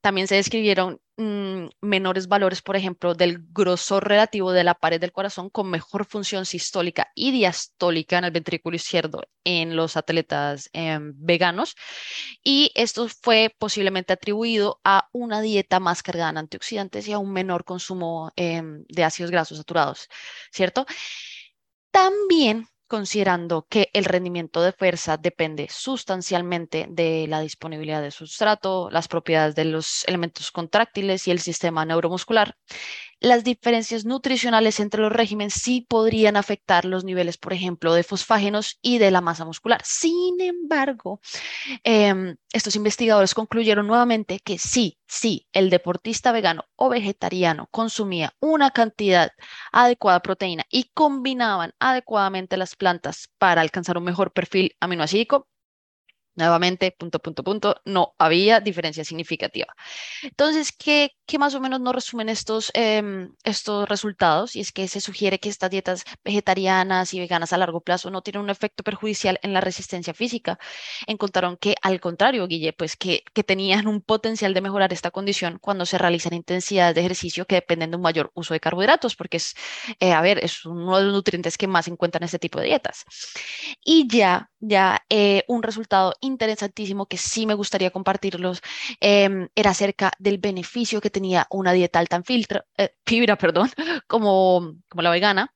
También 0.00 0.26
se 0.26 0.34
describieron 0.34 1.00
mm, 1.18 1.68
menores 1.82 2.28
valores, 2.28 2.62
por 2.62 2.76
ejemplo, 2.76 3.14
del 3.14 3.40
grosor 3.50 4.08
relativo 4.08 4.52
de 4.52 4.64
la 4.64 4.74
pared 4.74 5.00
del 5.00 5.12
corazón 5.12 5.50
con 5.50 5.68
mejor 5.70 6.06
función 6.06 6.46
sistólica 6.46 7.10
y 7.14 7.32
diastólica 7.32 8.18
en 8.18 8.24
el 8.24 8.30
ventrículo 8.30 8.76
izquierdo 8.76 9.22
en 9.44 9.76
los 9.76 9.96
atletas 9.96 10.70
em, 10.72 11.12
veganos. 11.16 11.76
Y 12.42 12.72
esto 12.74 13.08
fue 13.08 13.54
posiblemente 13.58 14.12
atribuido 14.14 14.80
a 14.84 15.08
una 15.12 15.40
dieta 15.42 15.80
más 15.80 16.02
cargada 16.02 16.30
en 16.30 16.38
antioxidantes 16.38 17.08
y 17.08 17.12
a 17.12 17.18
un 17.18 17.32
menor 17.32 17.64
consumo 17.64 18.32
em, 18.36 18.84
de 18.88 19.04
ácidos 19.04 19.30
grasos 19.30 19.58
saturados, 19.58 20.08
¿cierto? 20.52 20.86
También 21.90 22.68
considerando 22.88 23.66
que 23.68 23.90
el 23.92 24.04
rendimiento 24.04 24.62
de 24.62 24.72
fuerza 24.72 25.16
depende 25.16 25.68
sustancialmente 25.70 26.86
de 26.88 27.26
la 27.28 27.40
disponibilidad 27.40 28.02
de 28.02 28.10
sustrato, 28.10 28.90
las 28.90 29.08
propiedades 29.08 29.54
de 29.54 29.66
los 29.66 30.04
elementos 30.08 30.50
contráctiles 30.50 31.28
y 31.28 31.30
el 31.30 31.40
sistema 31.40 31.84
neuromuscular 31.84 32.56
las 33.20 33.44
diferencias 33.44 34.04
nutricionales 34.04 34.80
entre 34.80 35.02
los 35.02 35.12
regímenes 35.12 35.54
sí 35.54 35.86
podrían 35.88 36.36
afectar 36.36 36.84
los 36.84 37.04
niveles, 37.04 37.36
por 37.38 37.52
ejemplo, 37.52 37.94
de 37.94 38.04
fosfágenos 38.04 38.78
y 38.82 38.98
de 38.98 39.10
la 39.10 39.20
masa 39.20 39.44
muscular. 39.44 39.80
Sin 39.84 40.40
embargo, 40.40 41.20
em, 41.84 42.36
estos 42.52 42.76
investigadores 42.76 43.34
concluyeron 43.34 43.86
nuevamente 43.86 44.40
que 44.40 44.58
sí, 44.58 44.98
sí, 45.06 45.46
el 45.52 45.70
deportista 45.70 46.32
vegano 46.32 46.64
o 46.76 46.88
vegetariano 46.88 47.68
consumía 47.70 48.34
una 48.40 48.70
cantidad 48.70 49.32
adecuada 49.72 50.18
de 50.18 50.22
proteína 50.22 50.64
y 50.70 50.90
combinaban 50.94 51.72
adecuadamente 51.78 52.56
las 52.56 52.76
plantas 52.76 53.28
para 53.38 53.60
alcanzar 53.62 53.98
un 53.98 54.04
mejor 54.04 54.32
perfil 54.32 54.76
aminoácido, 54.80 55.48
Nuevamente, 56.38 56.92
punto, 56.92 57.18
punto, 57.18 57.42
punto, 57.42 57.80
no 57.84 58.14
había 58.16 58.60
diferencia 58.60 59.04
significativa. 59.04 59.74
Entonces, 60.22 60.70
¿qué, 60.70 61.16
qué 61.26 61.36
más 61.36 61.52
o 61.56 61.60
menos 61.60 61.80
nos 61.80 61.92
resumen 61.92 62.28
estos, 62.28 62.70
em, 62.74 63.34
estos 63.42 63.88
resultados? 63.88 64.54
Y 64.54 64.60
es 64.60 64.70
que 64.70 64.86
se 64.86 65.00
sugiere 65.00 65.40
que 65.40 65.48
estas 65.48 65.68
dietas 65.68 66.04
vegetarianas 66.24 67.12
y 67.12 67.18
veganas 67.18 67.52
a 67.52 67.58
largo 67.58 67.80
plazo 67.80 68.08
no 68.12 68.22
tienen 68.22 68.42
un 68.42 68.50
efecto 68.50 68.84
perjudicial 68.84 69.40
en 69.42 69.52
la 69.52 69.60
resistencia 69.60 70.14
física. 70.14 70.60
Encontraron 71.08 71.56
que, 71.56 71.74
al 71.82 72.00
contrario, 72.00 72.46
Guille, 72.46 72.72
pues 72.72 72.94
que, 72.96 73.24
que 73.34 73.42
tenían 73.42 73.88
un 73.88 74.00
potencial 74.00 74.54
de 74.54 74.60
mejorar 74.60 74.92
esta 74.92 75.10
condición 75.10 75.58
cuando 75.60 75.86
se 75.86 75.98
realizan 75.98 76.34
intensidades 76.34 76.94
de 76.94 77.00
ejercicio 77.00 77.46
que 77.46 77.56
dependen 77.56 77.90
de 77.90 77.96
un 77.96 78.02
mayor 78.02 78.30
uso 78.34 78.54
de 78.54 78.60
carbohidratos, 78.60 79.16
porque 79.16 79.38
es, 79.38 79.56
eh, 79.98 80.12
a 80.12 80.20
ver, 80.20 80.38
es 80.44 80.64
uno 80.64 80.98
de 80.98 81.04
los 81.06 81.14
nutrientes 81.14 81.58
que 81.58 81.66
más 81.66 81.88
encuentran 81.88 82.22
en 82.22 82.26
este 82.26 82.38
tipo 82.38 82.60
de 82.60 82.66
dietas. 82.66 83.04
Y 83.84 84.06
ya, 84.08 84.50
ya 84.60 84.97
eh, 85.10 85.44
un 85.48 85.62
resultado 85.62 86.14
interesantísimo 86.20 87.06
que 87.06 87.16
sí 87.16 87.46
me 87.46 87.54
gustaría 87.54 87.90
compartirlos 87.90 88.60
em, 89.00 89.48
era 89.54 89.70
acerca 89.70 90.12
del 90.18 90.38
beneficio 90.38 91.00
que 91.00 91.10
tenía 91.10 91.46
una 91.50 91.72
dieta 91.72 91.98
alta 91.98 92.16
en 92.16 92.24
eh, 92.76 92.90
fibra, 93.06 93.36
perdón, 93.36 93.70
como, 94.06 94.74
como 94.88 95.02
la 95.02 95.10
vegana 95.10 95.54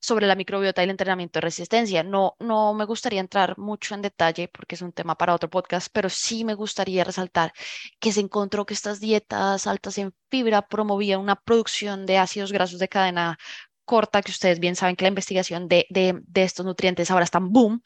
sobre 0.00 0.26
la 0.26 0.34
microbiota 0.34 0.82
y 0.82 0.84
el 0.84 0.90
entrenamiento 0.90 1.38
de 1.38 1.42
resistencia. 1.42 2.02
No, 2.02 2.36
no 2.38 2.74
me 2.74 2.84
gustaría 2.84 3.20
entrar 3.20 3.58
mucho 3.58 3.94
en 3.94 4.02
detalle 4.02 4.48
porque 4.48 4.74
es 4.74 4.82
un 4.82 4.92
tema 4.92 5.16
para 5.16 5.34
otro 5.34 5.50
podcast, 5.50 5.88
pero 5.92 6.08
sí 6.08 6.44
me 6.44 6.54
gustaría 6.54 7.04
resaltar 7.04 7.52
que 8.00 8.12
se 8.12 8.20
encontró 8.20 8.66
que 8.66 8.74
estas 8.74 9.00
dietas 9.00 9.66
altas 9.66 9.98
en 9.98 10.14
fibra 10.30 10.62
promovían 10.62 11.20
una 11.20 11.36
producción 11.36 12.06
de 12.06 12.18
ácidos 12.18 12.52
grasos 12.52 12.78
de 12.78 12.88
cadena 12.88 13.38
corta, 13.84 14.22
que 14.22 14.30
ustedes 14.30 14.60
bien 14.60 14.76
saben 14.76 14.96
que 14.96 15.04
la 15.04 15.08
investigación 15.08 15.66
de, 15.68 15.86
de, 15.90 16.20
de 16.22 16.42
estos 16.42 16.66
nutrientes 16.66 17.10
ahora 17.10 17.24
está 17.24 17.38
en 17.38 17.52
boom 17.52 17.82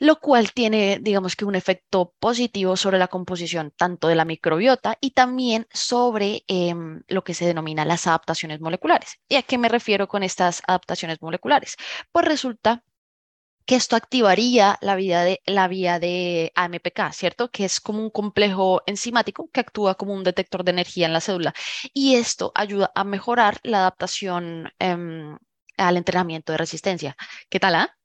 lo 0.00 0.18
cual 0.18 0.52
tiene, 0.52 0.98
digamos 1.00 1.36
que, 1.36 1.44
un 1.44 1.54
efecto 1.54 2.14
positivo 2.18 2.76
sobre 2.76 2.98
la 2.98 3.08
composición 3.08 3.72
tanto 3.76 4.08
de 4.08 4.14
la 4.16 4.24
microbiota 4.24 4.96
y 5.00 5.12
también 5.12 5.68
sobre 5.72 6.44
em, 6.48 7.02
lo 7.08 7.22
que 7.22 7.34
se 7.34 7.46
denomina 7.46 7.84
las 7.84 8.06
adaptaciones 8.06 8.60
moleculares. 8.60 9.20
¿Y 9.28 9.36
a 9.36 9.42
qué 9.42 9.58
me 9.58 9.68
refiero 9.68 10.08
con 10.08 10.22
estas 10.22 10.62
adaptaciones 10.66 11.20
moleculares? 11.20 11.76
Pues 12.12 12.24
resulta 12.24 12.82
que 13.66 13.76
esto 13.76 13.94
activaría 13.94 14.78
la 14.80 14.96
vía 14.96 15.22
de, 15.22 15.40
la 15.46 15.68
vía 15.68 15.98
de 16.00 16.50
AMPK, 16.56 17.12
¿cierto? 17.12 17.50
Que 17.50 17.66
es 17.66 17.80
como 17.80 18.02
un 18.02 18.10
complejo 18.10 18.82
enzimático 18.86 19.50
que 19.52 19.60
actúa 19.60 19.94
como 19.96 20.14
un 20.14 20.24
detector 20.24 20.64
de 20.64 20.72
energía 20.72 21.06
en 21.06 21.12
la 21.12 21.20
célula. 21.20 21.52
Y 21.92 22.16
esto 22.16 22.52
ayuda 22.54 22.90
a 22.94 23.04
mejorar 23.04 23.60
la 23.62 23.80
adaptación 23.80 24.72
em, 24.78 25.38
al 25.76 25.96
entrenamiento 25.96 26.52
de 26.52 26.58
resistencia. 26.58 27.16
¿Qué 27.48 27.60
tal? 27.60 27.74
Ah? 27.74 27.99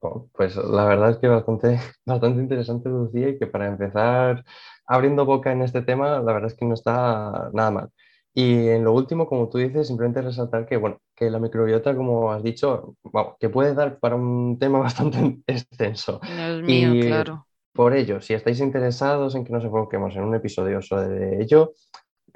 Pues 0.00 0.56
la 0.56 0.84
verdad 0.84 1.10
es 1.10 1.18
que 1.18 1.28
bastante, 1.28 1.80
bastante 2.06 2.40
interesante, 2.40 2.88
Lucía, 2.88 3.30
y 3.30 3.38
que 3.38 3.46
para 3.46 3.66
empezar 3.66 4.44
abriendo 4.86 5.24
boca 5.24 5.52
en 5.52 5.62
este 5.62 5.82
tema, 5.82 6.20
la 6.20 6.32
verdad 6.32 6.46
es 6.46 6.54
que 6.54 6.64
no 6.64 6.74
está 6.74 7.50
nada 7.52 7.70
mal. 7.70 7.90
Y 8.34 8.68
en 8.68 8.84
lo 8.84 8.92
último, 8.92 9.26
como 9.26 9.48
tú 9.48 9.56
dices, 9.58 9.88
simplemente 9.88 10.20
resaltar 10.20 10.66
que, 10.66 10.76
bueno, 10.76 10.98
que 11.14 11.30
la 11.30 11.38
microbiota, 11.38 11.96
como 11.96 12.30
has 12.30 12.42
dicho, 12.42 12.94
que 13.40 13.48
puede 13.48 13.74
dar 13.74 13.98
para 13.98 14.14
un 14.14 14.58
tema 14.58 14.78
bastante 14.80 15.38
extenso. 15.46 16.20
Dios 16.22 16.62
mío, 16.62 16.94
y 16.94 17.00
claro. 17.00 17.46
Por 17.72 17.94
ello, 17.94 18.22
si 18.22 18.32
estáis 18.32 18.60
interesados 18.60 19.34
en 19.34 19.44
que 19.44 19.52
nos 19.52 19.64
enfoquemos 19.64 20.16
en 20.16 20.24
un 20.24 20.34
episodio 20.34 20.80
sobre 20.80 21.42
ello, 21.42 21.74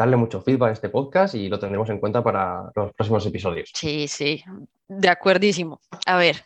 darle 0.01 0.17
mucho 0.17 0.41
feedback 0.41 0.71
a 0.71 0.73
este 0.73 0.89
podcast 0.89 1.35
y 1.35 1.51
lo 1.51 1.59
tendremos 1.59 1.91
en 1.91 2.01
cuenta 2.01 2.25
para 2.25 2.73
los 2.75 2.95
próximos 2.95 3.27
episodios. 3.27 3.71
Sí, 3.75 4.09
sí, 4.09 4.43
de 4.89 5.09
acuerdísimo. 5.11 5.79
A 6.07 6.17
ver, 6.17 6.43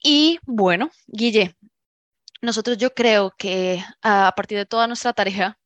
y 0.00 0.38
bueno, 0.46 0.90
Guille, 1.08 1.56
nosotros 2.40 2.78
yo 2.78 2.94
creo 2.94 3.34
que 3.36 3.82
a 4.00 4.32
partir 4.36 4.58
de 4.58 4.66
toda 4.66 4.86
nuestra 4.86 5.12
tarea, 5.12 5.58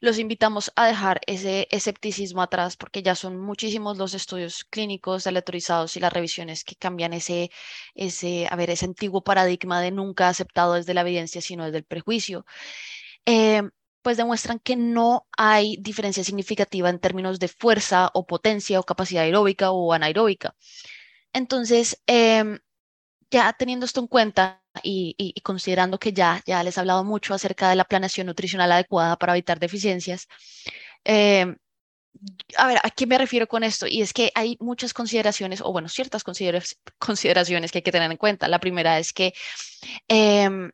los 0.00 0.18
invitamos 0.18 0.72
a 0.76 0.86
dejar 0.86 1.22
ese 1.26 1.68
escepticismo 1.70 2.42
atrás 2.42 2.76
porque 2.76 3.02
ya 3.02 3.14
son 3.14 3.40
muchísimos 3.40 3.96
los 3.96 4.12
estudios 4.12 4.64
clínicos 4.64 5.26
electrolizados 5.26 5.96
y 5.96 6.00
las 6.00 6.12
revisiones 6.12 6.64
que 6.64 6.76
cambian 6.76 7.14
ese, 7.14 7.50
ese, 7.94 8.46
a 8.50 8.56
ver, 8.56 8.68
ese 8.68 8.84
antiguo 8.84 9.24
paradigma 9.24 9.80
de 9.80 9.90
nunca 9.90 10.28
aceptado 10.28 10.74
desde 10.74 10.92
la 10.92 11.00
evidencia, 11.00 11.40
sino 11.40 11.64
desde 11.64 11.78
el 11.78 11.84
prejuicio. 11.84 12.44
Eh, 13.24 13.62
pues 14.04 14.18
demuestran 14.18 14.60
que 14.60 14.76
no 14.76 15.26
hay 15.36 15.78
diferencia 15.80 16.22
significativa 16.22 16.90
en 16.90 17.00
términos 17.00 17.38
de 17.40 17.48
fuerza 17.48 18.10
o 18.12 18.26
potencia 18.26 18.78
o 18.78 18.82
capacidad 18.84 19.24
aeróbica 19.24 19.70
o 19.72 19.94
anaeróbica. 19.94 20.54
Entonces, 21.32 22.02
em, 22.06 22.58
ya 23.30 23.54
teniendo 23.54 23.86
esto 23.86 24.00
en 24.00 24.08
cuenta 24.08 24.62
y, 24.82 25.34
considerando 25.42 25.98
que 25.98 26.12
ya, 26.12 26.42
ya 26.46 26.62
les 26.62 26.76
he 26.76 26.80
hablado 26.80 27.04
mucho 27.04 27.34
acerca 27.34 27.70
de 27.70 27.76
la 27.76 27.84
planeación 27.84 28.26
nutricional 28.26 28.72
adecuada 28.72 29.16
para 29.16 29.32
evitar 29.34 29.58
deficiencias, 29.58 30.28
em, 31.04 31.56
a 32.56 32.66
ver, 32.68 32.78
¿a 32.82 32.90
qué 32.90 33.06
me 33.06 33.18
refiero 33.18 33.46
con 33.48 33.64
esto? 33.64 33.86
Y 33.86 34.02
es 34.02 34.12
que 34.12 34.30
hay 34.34 34.56
muchas 34.60 34.92
consideraciones, 34.94 35.60
o 35.62 35.72
bueno, 35.72 35.88
ciertas 35.88 36.24
consideraciones 36.24 37.72
que 37.72 37.78
hay 37.78 37.82
que 37.82 37.92
tener 37.92 38.10
en 38.10 38.18
cuenta. 38.18 38.48
La 38.48 38.60
primera 38.60 38.98
es 38.98 39.12
que 39.12 39.34
em, 40.08 40.70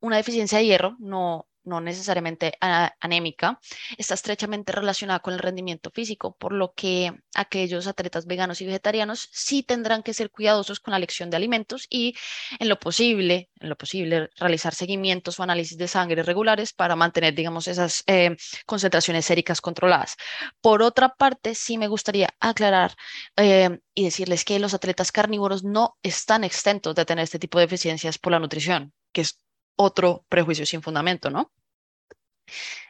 una 0.00 0.16
deficiencia 0.16 0.58
de 0.58 0.66
hierro 0.66 0.96
no, 1.00 1.46
no 1.66 1.80
necesariamente 1.80 2.54
anémica, 2.60 3.60
está 3.98 4.14
estrechamente 4.14 4.72
relacionada 4.72 5.20
con 5.20 5.34
el 5.34 5.40
rendimiento 5.40 5.90
físico, 5.90 6.36
por 6.36 6.52
lo 6.52 6.72
que 6.72 7.12
aquellos 7.34 7.86
atletas 7.86 8.26
veganos 8.26 8.60
y 8.60 8.66
vegetarianos 8.66 9.28
sí 9.32 9.62
tendrán 9.62 10.02
que 10.02 10.14
ser 10.14 10.30
cuidadosos 10.30 10.80
con 10.80 10.92
la 10.92 10.98
elección 10.98 11.30
de 11.30 11.36
alimentos 11.36 11.86
y 11.90 12.14
en 12.58 12.68
lo 12.68 12.78
posible, 12.78 13.50
en 13.60 13.68
lo 13.68 13.76
posible 13.76 14.30
realizar 14.36 14.74
seguimientos 14.74 15.38
o 15.38 15.42
análisis 15.42 15.76
de 15.76 15.88
sangre 15.88 16.22
regulares 16.22 16.72
para 16.72 16.96
mantener, 16.96 17.34
digamos, 17.34 17.68
esas 17.68 18.02
eh, 18.06 18.36
concentraciones 18.64 19.26
séricas 19.26 19.60
controladas. 19.60 20.16
Por 20.60 20.82
otra 20.82 21.14
parte, 21.14 21.54
sí 21.54 21.78
me 21.78 21.88
gustaría 21.88 22.28
aclarar 22.40 22.94
eh, 23.36 23.78
y 23.94 24.04
decirles 24.04 24.44
que 24.44 24.58
los 24.58 24.74
atletas 24.74 25.12
carnívoros 25.12 25.64
no 25.64 25.96
están 26.02 26.44
exentos 26.44 26.94
de 26.94 27.04
tener 27.04 27.24
este 27.24 27.38
tipo 27.38 27.58
de 27.58 27.66
deficiencias 27.66 28.18
por 28.18 28.32
la 28.32 28.38
nutrición, 28.38 28.92
que 29.12 29.22
es 29.22 29.38
otro 29.76 30.24
prejuicio 30.28 30.66
sin 30.66 30.82
fundamento, 30.82 31.30
¿no? 31.30 31.52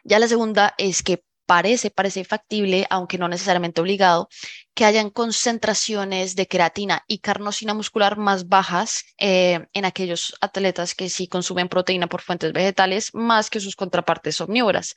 Ya 0.04 0.18
la 0.18 0.28
segunda 0.28 0.74
es 0.78 1.02
que 1.02 1.22
parece, 1.46 1.90
parece 1.90 2.24
factible, 2.24 2.86
aunque 2.90 3.18
no 3.18 3.28
necesariamente 3.28 3.80
obligado, 3.80 4.28
que 4.74 4.84
hayan 4.84 5.10
concentraciones 5.10 6.34
de 6.36 6.46
creatina 6.48 7.04
y 7.06 7.18
carnosina 7.18 7.72
muscular 7.72 8.18
más 8.18 8.48
bajas 8.48 9.04
eh, 9.18 9.66
en 9.72 9.84
aquellos 9.84 10.34
atletas 10.40 10.94
que 10.94 11.08
sí 11.08 11.28
consumen 11.28 11.68
proteína 11.68 12.08
por 12.08 12.20
fuentes 12.20 12.52
vegetales 12.52 13.14
más 13.14 13.48
que 13.48 13.60
sus 13.60 13.76
contrapartes 13.76 14.40
omnívoras. 14.40 14.94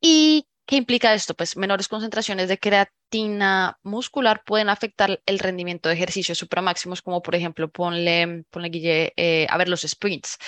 Y 0.00 0.46
¿Qué 0.70 0.76
implica 0.76 1.12
esto? 1.14 1.34
Pues 1.34 1.56
menores 1.56 1.88
concentraciones 1.88 2.48
de 2.48 2.56
creatina 2.56 3.76
muscular 3.82 4.44
pueden 4.46 4.68
afectar 4.68 5.20
el 5.26 5.40
rendimiento 5.40 5.88
de 5.88 5.96
ejercicios 5.96 6.38
supramáximos, 6.38 7.02
como 7.02 7.22
por 7.22 7.34
ejemplo, 7.34 7.68
ponle, 7.68 8.44
ponle 8.50 8.68
Guille, 8.68 9.12
eh, 9.16 9.48
a 9.50 9.58
ver 9.58 9.68
los 9.68 9.80
sprints. 9.80 10.38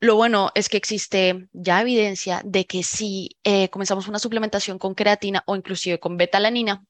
Lo 0.00 0.16
bueno 0.16 0.50
es 0.54 0.70
que 0.70 0.78
existe 0.78 1.46
ya 1.52 1.82
evidencia 1.82 2.40
de 2.42 2.64
que 2.64 2.82
si 2.82 3.36
eh, 3.44 3.68
comenzamos 3.68 4.08
una 4.08 4.18
suplementación 4.18 4.78
con 4.78 4.94
creatina 4.94 5.42
o 5.44 5.56
inclusive 5.56 6.00
con 6.00 6.16
betalanina, 6.16 6.86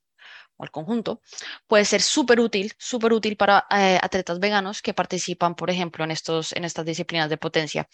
o 0.58 0.64
al 0.64 0.70
conjunto, 0.70 1.22
puede 1.66 1.84
ser 1.84 2.02
súper 2.02 2.40
útil, 2.40 2.72
súper 2.78 3.12
útil 3.12 3.36
para 3.36 3.64
eh, 3.70 3.98
atletas 4.02 4.38
veganos 4.40 4.82
que 4.82 4.92
participan, 4.94 5.54
por 5.54 5.70
ejemplo, 5.70 6.04
en, 6.04 6.10
estos, 6.10 6.52
en 6.52 6.64
estas 6.64 6.84
disciplinas 6.84 7.30
de 7.30 7.38
potencia. 7.38 7.88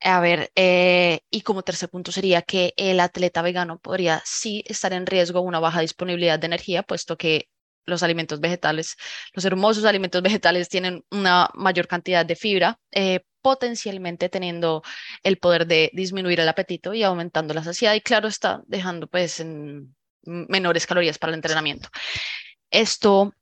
A 0.00 0.20
ver, 0.20 0.50
eh, 0.56 1.20
y 1.30 1.42
como 1.42 1.62
tercer 1.62 1.90
punto 1.90 2.12
sería 2.12 2.42
que 2.42 2.74
el 2.76 3.00
atleta 3.00 3.42
vegano 3.42 3.78
podría 3.78 4.22
sí 4.24 4.64
estar 4.66 4.92
en 4.92 5.06
riesgo 5.06 5.40
una 5.42 5.60
baja 5.60 5.80
disponibilidad 5.80 6.38
de 6.38 6.46
energía, 6.46 6.82
puesto 6.82 7.16
que 7.16 7.48
los 7.86 8.02
alimentos 8.02 8.40
vegetales, 8.40 8.96
los 9.34 9.44
hermosos 9.44 9.84
alimentos 9.84 10.22
vegetales 10.22 10.68
tienen 10.68 11.04
una 11.10 11.50
mayor 11.54 11.86
cantidad 11.86 12.24
de 12.24 12.36
fibra, 12.36 12.80
eh, 12.92 13.20
potencialmente 13.42 14.28
teniendo 14.28 14.82
el 15.22 15.38
poder 15.38 15.66
de 15.66 15.90
disminuir 15.94 16.40
el 16.40 16.48
apetito 16.48 16.94
y 16.94 17.02
aumentando 17.02 17.54
la 17.54 17.64
saciedad 17.64 17.94
y 17.94 18.00
claro 18.00 18.28
está 18.28 18.62
dejando 18.66 19.06
pues 19.06 19.40
en 19.40 19.94
menores 20.24 20.86
calorías 20.86 21.18
para 21.18 21.30
el 21.30 21.36
entrenamiento. 21.36 21.88
Esto 22.70 23.34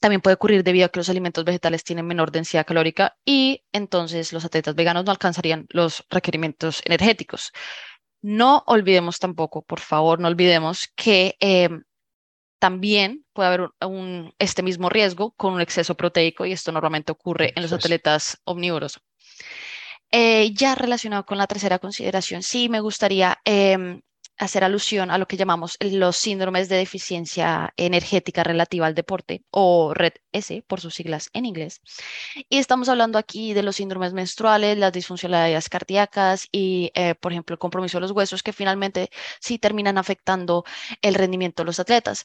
también 0.00 0.20
puede 0.20 0.34
ocurrir 0.34 0.62
debido 0.62 0.86
a 0.86 0.88
que 0.88 1.00
los 1.00 1.08
alimentos 1.08 1.44
vegetales 1.44 1.84
tienen 1.84 2.06
menor 2.06 2.30
densidad 2.30 2.66
calórica 2.66 3.16
y 3.24 3.64
entonces 3.72 4.32
los 4.32 4.44
atletas 4.44 4.74
veganos 4.74 5.04
no 5.04 5.10
alcanzarían 5.10 5.66
los 5.70 6.04
requerimientos 6.10 6.82
energéticos. 6.84 7.52
No 8.22 8.62
olvidemos 8.66 9.18
tampoco, 9.18 9.62
por 9.62 9.80
favor, 9.80 10.20
no 10.20 10.28
olvidemos 10.28 10.88
que 10.96 11.36
em, 11.40 11.84
también 12.58 13.24
puede 13.32 13.48
haber 13.48 13.70
un, 13.86 14.34
este 14.38 14.62
mismo 14.62 14.88
riesgo 14.88 15.32
con 15.32 15.54
un 15.54 15.60
exceso 15.60 15.94
proteico 15.94 16.46
y 16.46 16.52
esto 16.52 16.72
normalmente 16.72 17.12
ocurre 17.12 17.52
en 17.54 17.62
los 17.62 17.72
atletas 17.72 18.40
omnívoros. 18.44 19.00
Eh, 20.10 20.52
ya 20.54 20.74
relacionado 20.74 21.26
con 21.26 21.38
la 21.38 21.46
tercera 21.46 21.78
consideración, 21.78 22.42
sí 22.42 22.68
me 22.68 22.80
gustaría 22.80 23.38
em, 23.44 24.00
hacer 24.38 24.64
alusión 24.64 25.10
a 25.10 25.18
lo 25.18 25.26
que 25.26 25.36
llamamos 25.36 25.76
los 25.80 26.16
síndromes 26.16 26.68
de 26.68 26.76
deficiencia 26.76 27.72
energética 27.76 28.44
relativa 28.44 28.86
al 28.86 28.94
deporte 28.94 29.44
o 29.50 29.94
RED-S 29.94 30.62
por 30.66 30.80
sus 30.80 30.94
siglas 30.94 31.30
en 31.32 31.46
inglés. 31.46 31.80
Y 32.48 32.58
estamos 32.58 32.88
hablando 32.88 33.18
aquí 33.18 33.54
de 33.54 33.62
los 33.62 33.76
síndromes 33.76 34.12
menstruales, 34.12 34.78
las 34.78 34.92
disfuncionalidades 34.92 35.68
cardíacas 35.68 36.48
y, 36.52 36.90
eh, 36.94 37.14
por 37.14 37.32
ejemplo, 37.32 37.54
el 37.54 37.58
compromiso 37.58 37.98
de 37.98 38.02
los 38.02 38.12
huesos 38.12 38.42
que 38.42 38.52
finalmente 38.52 39.10
sí 39.40 39.58
terminan 39.58 39.98
afectando 39.98 40.64
el 41.02 41.14
rendimiento 41.14 41.62
de 41.62 41.66
los 41.66 41.80
atletas. 41.80 42.24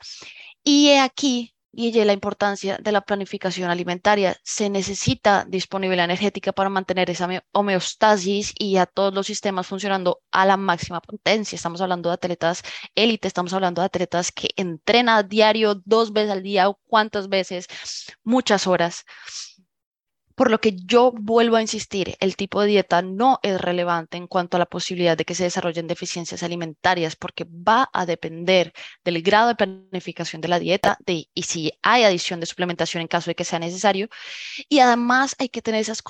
Y 0.64 0.92
aquí 0.94 1.56
Guille, 1.74 2.04
la 2.04 2.12
importancia 2.14 2.78
de 2.78 2.92
la 2.92 3.02
planificación 3.02 3.70
alimentaria. 3.70 4.36
Se 4.44 4.70
necesita 4.70 5.46
disponibilidad 5.48 6.04
energética 6.06 6.52
para 6.52 6.70
mantener 6.70 7.10
esa 7.10 7.30
homeostasis 7.54 8.54
y 8.60 8.76
a 8.76 8.86
todos 8.86 9.14
los 9.14 9.28
sistemas 9.28 9.68
funcionando 9.68 10.22
a 10.32 10.46
la 10.46 10.58
máxima 10.58 11.00
potencia. 11.02 11.56
Estamos 11.56 11.80
hablando 11.80 12.10
de 12.10 12.16
atletas 12.16 12.64
élite, 12.94 13.28
estamos 13.28 13.54
hablando 13.54 13.82
de 13.82 13.86
atletas 13.86 14.34
que 14.34 14.50
entrenan 14.58 15.30
diario 15.30 15.76
dos 15.86 16.12
veces 16.12 16.32
al 16.32 16.44
día 16.44 16.68
o 16.68 16.78
cuántas 16.88 17.30
veces, 17.30 17.68
muchas 18.24 18.68
horas. 18.68 19.06
Por 20.36 20.52
lo 20.52 20.60
que 20.60 20.76
yo 20.76 21.12
vuelvo 21.12 21.56
a 21.56 21.62
insistir, 21.62 22.16
el 22.20 22.36
tipo 22.36 22.62
de 22.62 22.68
dieta 22.68 23.02
no 23.02 23.40
es 23.44 23.60
relevante 23.60 24.18
en 24.18 24.28
cuanto 24.28 24.58
a 24.58 24.60
la 24.60 24.66
posibilidad 24.66 25.18
de 25.18 25.26
que 25.26 25.36
se 25.36 25.44
desarrollen 25.44 25.88
deficiencias 25.88 26.44
alimentarias, 26.44 27.16
porque 27.16 27.46
va 27.46 27.90
a 27.94 28.06
depender 28.06 28.74
del 29.04 29.22
grado 29.22 29.50
de 29.50 29.56
planificación 29.56 30.42
de 30.42 30.48
la 30.48 30.60
dieta 30.60 30.98
y 31.06 31.44
si 31.44 31.72
hay 31.82 32.04
adición 32.04 32.40
de 32.40 32.46
suplementación 32.46 33.02
en 33.02 33.08
caso 33.08 33.30
de 33.30 33.36
que 33.36 33.46
sea 33.46 33.60
necesario. 33.60 34.10
Y 34.70 34.80
además 34.80 35.36
hay 35.40 35.50
que 35.50 35.62
tener 35.62 35.82
esas, 35.82 36.04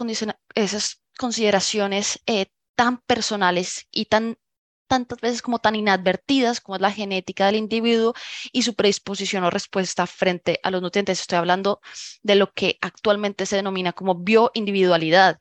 esas 0.56 1.01
consideraciones 1.18 2.20
eh, 2.25 2.48
tan 2.75 3.00
personales 3.01 3.88
y 3.92 4.06
tan 4.06 4.38
tantas 4.91 5.21
veces 5.21 5.41
como 5.41 5.60
tan 5.60 5.77
inadvertidas 5.77 6.60
como 6.60 6.75
es 6.75 6.81
la 6.81 6.91
genética 6.91 7.45
del 7.45 7.55
individuo 7.55 8.13
y 8.51 8.63
su 8.63 8.75
predisposición 8.75 9.45
o 9.45 9.50
respuesta 9.50 10.05
frente 10.05 10.60
a 10.63 10.69
los 10.69 10.81
nutrientes. 10.81 11.21
Estoy 11.21 11.38
hablando 11.38 11.79
de 12.24 12.36
lo 12.36 12.51
que 12.51 12.77
actualmente 12.81 13.45
se 13.45 13.55
denomina 13.55 13.93
como 13.93 14.15
bioindividualidad. 14.15 15.39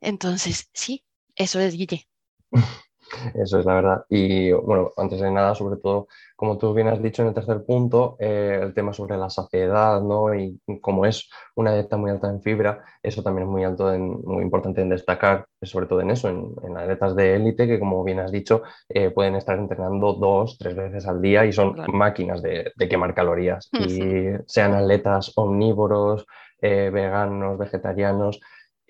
Entonces, 0.00 0.70
sí, 0.72 1.04
eso 1.34 1.58
es 1.58 1.74
Guille. 1.74 2.06
Eso 3.34 3.60
es 3.60 3.66
la 3.66 3.74
verdad. 3.74 4.04
Y 4.08 4.52
bueno, 4.52 4.92
antes 4.96 5.20
de 5.20 5.30
nada, 5.30 5.54
sobre 5.54 5.76
todo, 5.76 6.08
como 6.36 6.58
tú 6.58 6.72
bien 6.74 6.88
has 6.88 7.02
dicho 7.02 7.22
en 7.22 7.28
el 7.28 7.34
tercer 7.34 7.64
punto, 7.64 8.16
eh, 8.18 8.58
el 8.62 8.74
tema 8.74 8.92
sobre 8.92 9.16
la 9.16 9.30
saciedad, 9.30 10.00
¿no? 10.00 10.34
Y 10.34 10.60
como 10.80 11.06
es 11.06 11.30
una 11.54 11.74
dieta 11.74 11.96
muy 11.96 12.10
alta 12.10 12.28
en 12.28 12.42
fibra, 12.42 12.84
eso 13.02 13.22
también 13.22 13.46
es 13.46 13.52
muy 13.52 13.64
alto, 13.64 13.92
en, 13.92 14.20
muy 14.22 14.42
importante 14.42 14.80
en 14.80 14.88
destacar, 14.88 15.46
sobre 15.62 15.86
todo 15.86 16.00
en 16.00 16.10
eso, 16.10 16.28
en, 16.28 16.54
en 16.62 16.76
atletas 16.76 17.14
de 17.14 17.36
élite 17.36 17.66
que, 17.66 17.78
como 17.78 18.02
bien 18.04 18.20
has 18.20 18.32
dicho, 18.32 18.62
eh, 18.88 19.10
pueden 19.10 19.36
estar 19.36 19.58
entrenando 19.58 20.14
dos, 20.14 20.56
tres 20.58 20.74
veces 20.74 21.06
al 21.06 21.20
día 21.20 21.44
y 21.44 21.52
son 21.52 21.76
máquinas 21.92 22.42
de, 22.42 22.72
de, 22.74 22.88
quemar 22.88 23.14
calorías. 23.14 23.68
Y 23.72 24.30
sean 24.46 24.74
atletas 24.74 25.32
omnívoros, 25.36 26.26
eh, 26.60 26.90
veganos, 26.92 27.58
vegetarianos, 27.58 28.40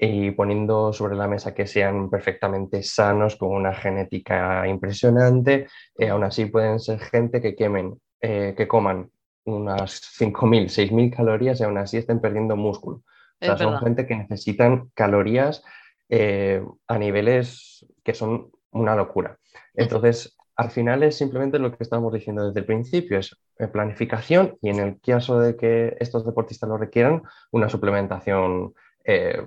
y 0.05 0.33
poniendo 0.33 0.93
sobre 0.93 1.15
la 1.15 1.29
mesa 1.29 1.55
que 1.55 1.65
sean 1.65 2.11
perfectamente 2.11 2.83
sanos, 2.83 3.37
con 3.37 3.51
una 3.51 3.73
genética 3.73 4.67
impresionante, 4.67 5.69
eh, 5.97 6.09
aún 6.09 6.25
así 6.25 6.47
pueden 6.47 6.81
ser 6.81 6.99
gente 6.99 7.41
que 7.41 7.55
quemen, 7.55 8.01
eh, 8.21 8.53
que 8.57 8.67
coman 8.67 9.09
unas 9.45 10.03
5.000, 10.19 10.65
6.000 10.65 11.15
calorías 11.15 11.61
y 11.61 11.63
aún 11.63 11.79
así 11.79 11.99
estén 11.99 12.21
perdiendo 12.21 12.57
músculo. 12.57 13.05
O 13.41 13.45
sea, 13.45 13.57
son 13.57 13.79
gente 13.79 14.05
que 14.05 14.17
necesitan 14.17 14.91
calorías 14.93 15.63
eh, 16.09 16.65
a 16.89 16.99
niveles 16.99 17.87
que 18.03 18.15
son 18.15 18.51
una 18.73 18.97
locura. 18.97 19.39
Entonces, 19.73 20.37
al 20.57 20.71
final 20.71 21.05
es 21.05 21.17
simplemente 21.17 21.61
lo 21.61 21.71
que 21.71 21.85
estábamos 21.85 22.13
diciendo 22.13 22.49
desde 22.49 22.59
el 22.61 22.67
principio, 22.67 23.21
es 23.21 23.37
planificación 23.73 24.59
y 24.61 24.71
en 24.71 24.81
el 24.81 25.01
caso 25.01 25.39
de 25.39 25.57
que 25.57 25.97
estos 26.01 26.27
deportistas 26.27 26.69
lo 26.69 26.77
requieran, 26.77 27.23
una 27.53 27.69
suplementación 27.69 28.75
eh, 29.05 29.43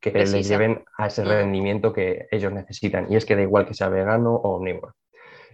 que 0.00 0.12
les 0.12 0.48
lleven 0.48 0.84
a 0.96 1.06
ese 1.06 1.24
mm. 1.24 1.28
rendimiento 1.28 1.92
que 1.92 2.26
ellos 2.30 2.52
necesitan. 2.52 3.10
Y 3.10 3.16
es 3.16 3.24
que 3.24 3.36
da 3.36 3.42
igual 3.42 3.66
que 3.66 3.74
sea 3.74 3.88
vegano 3.88 4.34
o 4.34 4.56
omnívoro. 4.56 4.94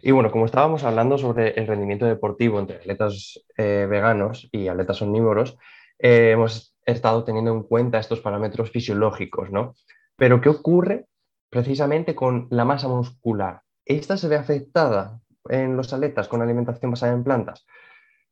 Y 0.02 0.10
bueno, 0.10 0.30
como 0.30 0.44
estábamos 0.44 0.84
hablando 0.84 1.16
sobre 1.16 1.50
el 1.52 1.66
rendimiento 1.66 2.04
deportivo 2.04 2.58
entre 2.60 2.76
atletas 2.76 3.42
eh, 3.56 3.86
veganos 3.88 4.48
y 4.52 4.68
atletas 4.68 5.00
omnívoros, 5.00 5.56
eh, 5.98 6.32
hemos 6.32 6.76
estado 6.84 7.24
teniendo 7.24 7.52
en 7.52 7.62
cuenta 7.62 7.98
estos 7.98 8.20
parámetros 8.20 8.70
fisiológicos, 8.70 9.50
¿no? 9.50 9.74
Pero 10.16 10.40
¿qué 10.40 10.50
ocurre 10.50 11.06
precisamente 11.48 12.14
con 12.14 12.48
la 12.50 12.66
masa 12.66 12.88
muscular? 12.88 13.62
¿Esta 13.86 14.16
se 14.16 14.28
ve 14.28 14.36
afectada 14.36 15.20
en 15.48 15.76
los 15.76 15.92
atletas 15.92 16.28
con 16.28 16.42
alimentación 16.42 16.90
basada 16.90 17.14
en 17.14 17.24
plantas? 17.24 17.64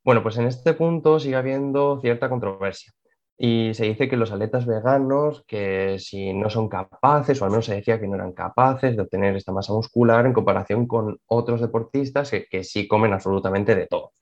Bueno, 0.05 0.23
pues 0.23 0.37
en 0.37 0.47
este 0.47 0.75
punto 0.75 1.21
sigue 1.21 1.37
habiendo 1.37 2.01
cierta 2.01 2.29
controversia. 2.29 2.93
Y 3.39 3.75
se 3.75 3.87
dice 3.87 4.09
que 4.09 4.17
los 4.17 4.31
atletas 4.31 4.67
veganos, 4.67 5.45
que 5.47 5.99
si 5.99 6.33
no 6.33 6.51
son 6.51 6.69
capaces, 6.69 7.41
o 7.41 7.45
al 7.45 7.51
menos 7.51 7.67
se 7.67 7.75
decía 7.75 7.99
que 7.99 8.07
no 8.07 8.15
eran 8.15 8.33
capaces 8.33 8.95
de 8.95 9.03
obtener 9.03 9.35
esta 9.37 9.53
masa 9.53 9.73
muscular 9.73 10.27
en 10.27 10.33
comparación 10.33 10.87
con 10.87 11.19
otros 11.27 11.61
deportistas 11.61 12.31
que, 12.31 12.65
sí 12.65 12.87
comen 12.87 13.13
absolutamente 13.13 13.75
de 13.75 13.87
todo. 13.87 14.13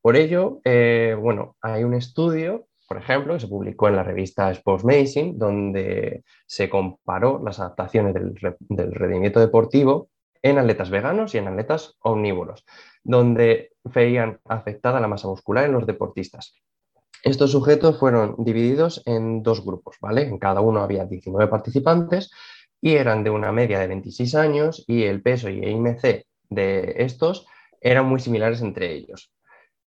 Por 0.00 0.16
ello, 0.16 0.60
eh, 0.64 1.16
bueno, 1.18 1.56
hay 1.60 1.84
un 1.84 1.94
estudio, 1.94 2.66
por 2.86 2.98
ejemplo, 2.98 3.34
que 3.34 3.40
se 3.40 3.48
publicó 3.48 3.88
en 3.88 3.96
la 3.96 4.02
revista 4.02 4.50
Sports 4.50 4.84
Medicine, 4.84 5.32
donde 5.36 6.22
se 6.46 6.68
comparó 6.68 7.40
las 7.44 7.58
adaptaciones 7.58 8.14
del, 8.14 8.34
del 8.60 8.94
rendimiento 8.94 9.40
deportivo 9.40 10.08
en 10.42 10.58
atletas 10.58 10.90
veganos 10.90 11.34
y 11.34 11.38
en 11.38 11.48
atletas 11.48 11.96
omnívoros, 12.00 12.64
donde 13.02 13.72
veían 13.84 14.40
afectada 14.44 15.00
la 15.00 15.08
masa 15.08 15.28
muscular 15.28 15.64
en 15.64 15.72
los 15.72 15.86
deportistas. 15.86 16.54
Estos 17.22 17.52
sujetos 17.52 18.00
fueron 18.00 18.34
divididos 18.38 19.00
en 19.06 19.44
dos 19.44 19.64
grupos, 19.64 19.96
¿vale? 20.00 20.22
En 20.22 20.38
cada 20.40 20.60
uno 20.60 20.82
había 20.82 21.04
19 21.04 21.48
participantes 21.48 22.32
y 22.80 22.96
eran 22.96 23.22
de 23.22 23.30
una 23.30 23.52
media 23.52 23.78
de 23.78 23.86
26 23.86 24.34
años 24.34 24.84
y 24.88 25.04
el 25.04 25.22
peso 25.22 25.48
y 25.48 25.60
el 25.60 25.70
IMC 25.70 26.26
de 26.50 26.94
estos 26.96 27.46
eran 27.80 28.06
muy 28.06 28.18
similares 28.18 28.60
entre 28.60 28.92
ellos. 28.92 29.32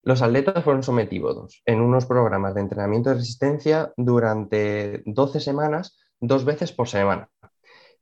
Los 0.04 0.22
atletas 0.22 0.62
fueron 0.62 0.84
sometidos 0.84 1.62
en 1.66 1.80
unos 1.80 2.06
programas 2.06 2.54
de 2.54 2.62
entrenamiento 2.62 3.12
de 3.12 3.16
resistencia 3.16 3.94
durante 3.96 5.02
12 5.06 5.40
semanas, 5.40 5.98
dos 6.20 6.44
veces 6.44 6.74
por 6.74 6.90
semana. 6.90 7.30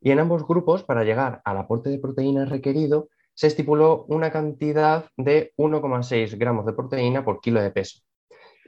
Y 0.01 0.09
en 0.09 0.19
ambos 0.19 0.47
grupos, 0.47 0.83
para 0.83 1.03
llegar 1.03 1.41
al 1.45 1.57
aporte 1.57 1.91
de 1.91 1.99
proteína 1.99 2.45
requerido, 2.45 3.09
se 3.35 3.45
estipuló 3.45 4.05
una 4.05 4.31
cantidad 4.31 5.05
de 5.17 5.53
1,6 5.55 6.35
gramos 6.39 6.65
de 6.65 6.73
proteína 6.73 7.23
por 7.23 7.41
kilo 7.41 7.61
de 7.61 7.69
peso 7.69 7.99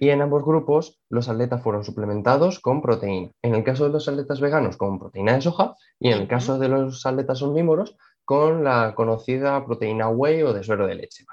y 0.01 0.09
en 0.09 0.23
ambos 0.23 0.43
grupos 0.43 0.99
los 1.09 1.29
atletas 1.29 1.61
fueron 1.61 1.83
suplementados 1.83 2.59
con 2.59 2.81
proteína. 2.81 3.29
En 3.43 3.53
el 3.53 3.63
caso 3.63 3.83
de 3.83 3.91
los 3.91 4.07
atletas 4.07 4.41
veganos 4.41 4.75
con 4.75 4.97
proteína 4.97 5.35
de 5.35 5.41
soja 5.41 5.75
y 5.99 6.09
en 6.09 6.21
el 6.21 6.27
caso 6.27 6.57
de 6.57 6.69
los 6.69 7.05
atletas 7.05 7.43
omnívoros 7.43 7.95
con 8.25 8.63
la 8.63 8.95
conocida 8.95 9.63
proteína 9.63 10.09
whey 10.09 10.41
o 10.41 10.53
de 10.53 10.63
suero 10.63 10.87
de 10.87 10.95
leche. 10.95 11.23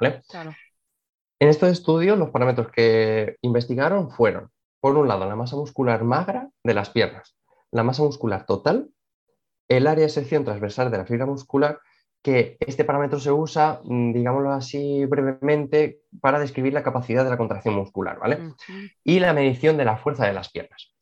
En 1.40 1.48
estos 1.48 1.70
estudios 1.70 2.18
los 2.18 2.28
parámetros 2.28 2.70
que 2.70 3.36
investigaron 3.40 4.10
fueron, 4.10 4.50
por 4.80 4.98
un 4.98 5.08
lado, 5.08 5.24
la 5.26 5.34
masa 5.34 5.56
muscular 5.56 6.04
magra 6.04 6.50
de 6.62 6.74
las 6.74 6.90
piernas, 6.90 7.38
la 7.70 7.84
masa 7.84 8.02
muscular 8.02 8.44
total, 8.44 8.90
el 9.68 9.86
área 9.86 10.04
de 10.04 10.10
sección 10.10 10.44
transversal 10.44 10.90
de 10.90 10.98
la 10.98 11.06
fibra 11.06 11.24
muscular 11.24 11.80
que 12.22 12.56
este 12.60 12.84
parámetro 12.84 13.20
se 13.20 13.32
usa, 13.32 13.80
mm, 13.84 14.12
digámoslo 14.12 14.52
así 14.52 15.04
brevemente, 15.06 16.00
para 16.20 16.38
describir 16.38 16.72
la 16.72 16.82
capacidad 16.82 17.24
de 17.24 17.30
la 17.30 17.38
contracción 17.38 17.74
muscular, 17.74 18.18
¿vale? 18.18 18.54
Y 19.04 19.20
la 19.20 19.32
medición 19.32 19.76
de 19.76 19.84
la 19.84 19.96
fuerza 19.96 20.26
de 20.26 20.32
las 20.32 20.50
piernas. 20.50 20.94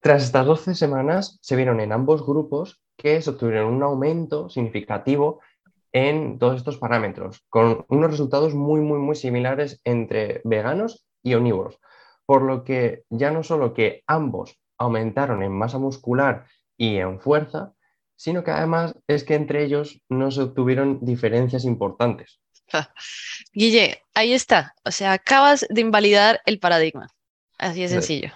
Tras 0.00 0.24
estas 0.24 0.46
12 0.46 0.74
semanas, 0.74 1.38
se 1.42 1.54
vieron 1.54 1.80
en 1.80 1.92
ambos 1.92 2.26
grupos 2.26 2.82
que 2.96 3.22
se 3.22 3.30
obtuvieron 3.30 3.72
un 3.72 3.82
aumento 3.82 4.48
significativo 4.48 5.40
en 5.92 6.38
todos 6.38 6.56
estos 6.56 6.78
parámetros, 6.78 7.44
con 7.48 7.84
unos 7.88 8.10
resultados 8.10 8.54
muy, 8.54 8.80
muy, 8.80 8.98
muy 8.98 9.14
similares 9.14 9.80
entre 9.84 10.40
veganos 10.44 11.06
y 11.22 11.34
omnívoros. 11.34 11.78
Por 12.26 12.42
lo 12.42 12.64
que 12.64 13.04
ya 13.10 13.30
no 13.30 13.42
solo 13.42 13.74
que 13.74 14.02
ambos 14.06 14.58
aumentaron 14.78 15.42
en 15.42 15.52
masa 15.52 15.78
muscular 15.78 16.46
y 16.76 16.96
en 16.96 17.20
fuerza, 17.20 17.74
sino 18.22 18.44
que 18.44 18.52
además 18.52 18.94
es 19.08 19.24
que 19.24 19.34
entre 19.34 19.64
ellos 19.64 20.00
no 20.08 20.30
se 20.30 20.42
obtuvieron 20.42 21.00
diferencias 21.04 21.64
importantes. 21.64 22.38
Guille, 23.52 24.04
ahí 24.14 24.32
está. 24.32 24.76
O 24.84 24.92
sea, 24.92 25.12
acabas 25.12 25.66
de 25.68 25.80
invalidar 25.80 26.40
el 26.46 26.60
paradigma. 26.60 27.08
Así 27.58 27.82
de 27.82 27.88
sencillo. 27.88 28.30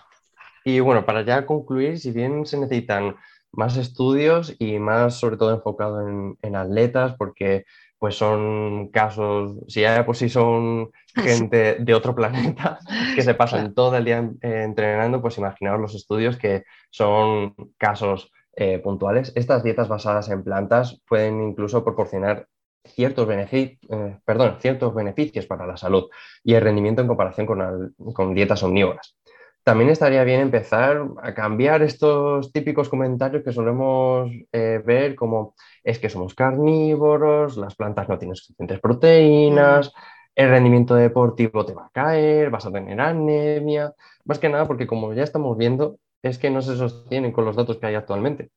Y 0.65 0.81
bueno, 0.81 1.07
para 1.07 1.25
ya 1.25 1.47
concluir, 1.47 2.01
si 2.01 2.11
bien 2.11 2.47
se 2.47 2.59
necesitan 2.59 3.15
más 3.53 3.77
estudios 3.77 4.57
y 4.59 4.81
más 4.81 5.21
sobre 5.21 5.37
todo 5.37 5.55
enfocado 5.55 6.05
en, 6.43 6.57
atletas, 6.57 7.15
porque 7.17 7.65
pues 8.01 8.17
son 8.17 8.89
casos, 8.89 9.53
si 9.69 9.83
ya 9.83 10.05
por 10.05 10.17
sí 10.17 10.29
son 10.29 10.91
gente 11.15 11.77
de 11.79 11.95
otro 11.95 12.13
planeta 12.13 12.81
que 13.15 13.23
se 13.23 13.35
pasan 13.35 13.73
todo 13.73 13.97
el 13.97 14.05
día 14.05 14.29
entrenando, 14.41 15.23
pues 15.23 15.39
imaginaos 15.39 15.81
los 15.81 15.95
estudios 15.95 16.37
que 16.37 16.65
son 16.91 17.55
casos 17.79 18.33
eh, 18.59 18.79
puntuales, 18.79 19.33
estas 19.35 19.63
dietas 19.63 19.87
basadas 19.87 20.31
en 20.31 20.43
plantas 20.43 20.99
pueden 21.07 21.43
incluso 21.43 21.85
proporcionar 21.85 22.49
ciertos, 22.87 23.29
eh, 23.29 23.79
perdón, 24.25 24.57
ciertos 24.61 24.95
beneficios 24.95 25.47
para 25.47 25.67
la 25.67 25.77
salud 25.77 26.05
y 26.43 26.55
el 26.55 26.63
rendimiento 26.63 27.03
en 27.03 27.09
comparación 27.09 27.47
con, 27.47 28.35
dietas 28.35 28.63
omnívoras. 28.63 29.15
También 29.63 29.91
estaría 29.91 30.25
bien 30.25 30.41
empezar 30.41 31.07
a 31.23 31.35
cambiar 31.35 31.83
estos 31.83 32.51
típicos 32.53 32.89
comentarios 32.89 33.43
que 33.43 33.53
solemos 33.53 34.31
eh, 34.53 34.81
ver 34.85 35.17
como 35.17 35.55
es 35.85 35.99
que 35.99 36.09
somos 36.09 36.35
carnívoros, 36.35 37.59
las 37.59 37.75
plantas 37.75 38.09
no 38.09 38.17
tienen 38.17 38.37
suficientes 38.37 38.81
proteínas, 38.81 39.89
mm. 39.89 39.99
el 40.37 40.49
rendimiento 40.49 40.95
deportivo 40.95 41.67
te 41.67 41.75
va 41.75 41.87
a 41.87 41.91
caer, 41.93 42.49
vas 42.49 42.65
a 42.65 42.73
tener 42.73 42.99
anemia, 43.01 43.93
más 44.25 44.39
que 44.39 44.49
nada 44.49 44.67
porque 44.67 44.87
como 44.87 45.13
ya 45.13 45.25
estamos 45.25 45.59
viendo, 45.59 45.99
es 46.23 46.39
que 46.39 46.51
no 46.51 46.63
se 46.63 46.77
sostienen 46.77 47.33
con 47.33 47.45
los 47.45 47.57
datos 47.57 47.79
que 47.79 47.87
hay 47.87 47.95
actualmente. 47.95 48.51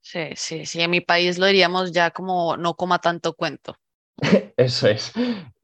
Sí, 0.00 0.28
sí, 0.36 0.66
sí, 0.66 0.80
en 0.80 0.90
mi 0.90 1.00
país 1.00 1.38
lo 1.38 1.46
diríamos 1.46 1.90
ya 1.92 2.10
como 2.12 2.56
no 2.56 2.74
coma 2.74 3.00
tanto 3.00 3.34
cuento. 3.34 3.76
Eso 4.56 4.88
es. 4.88 5.12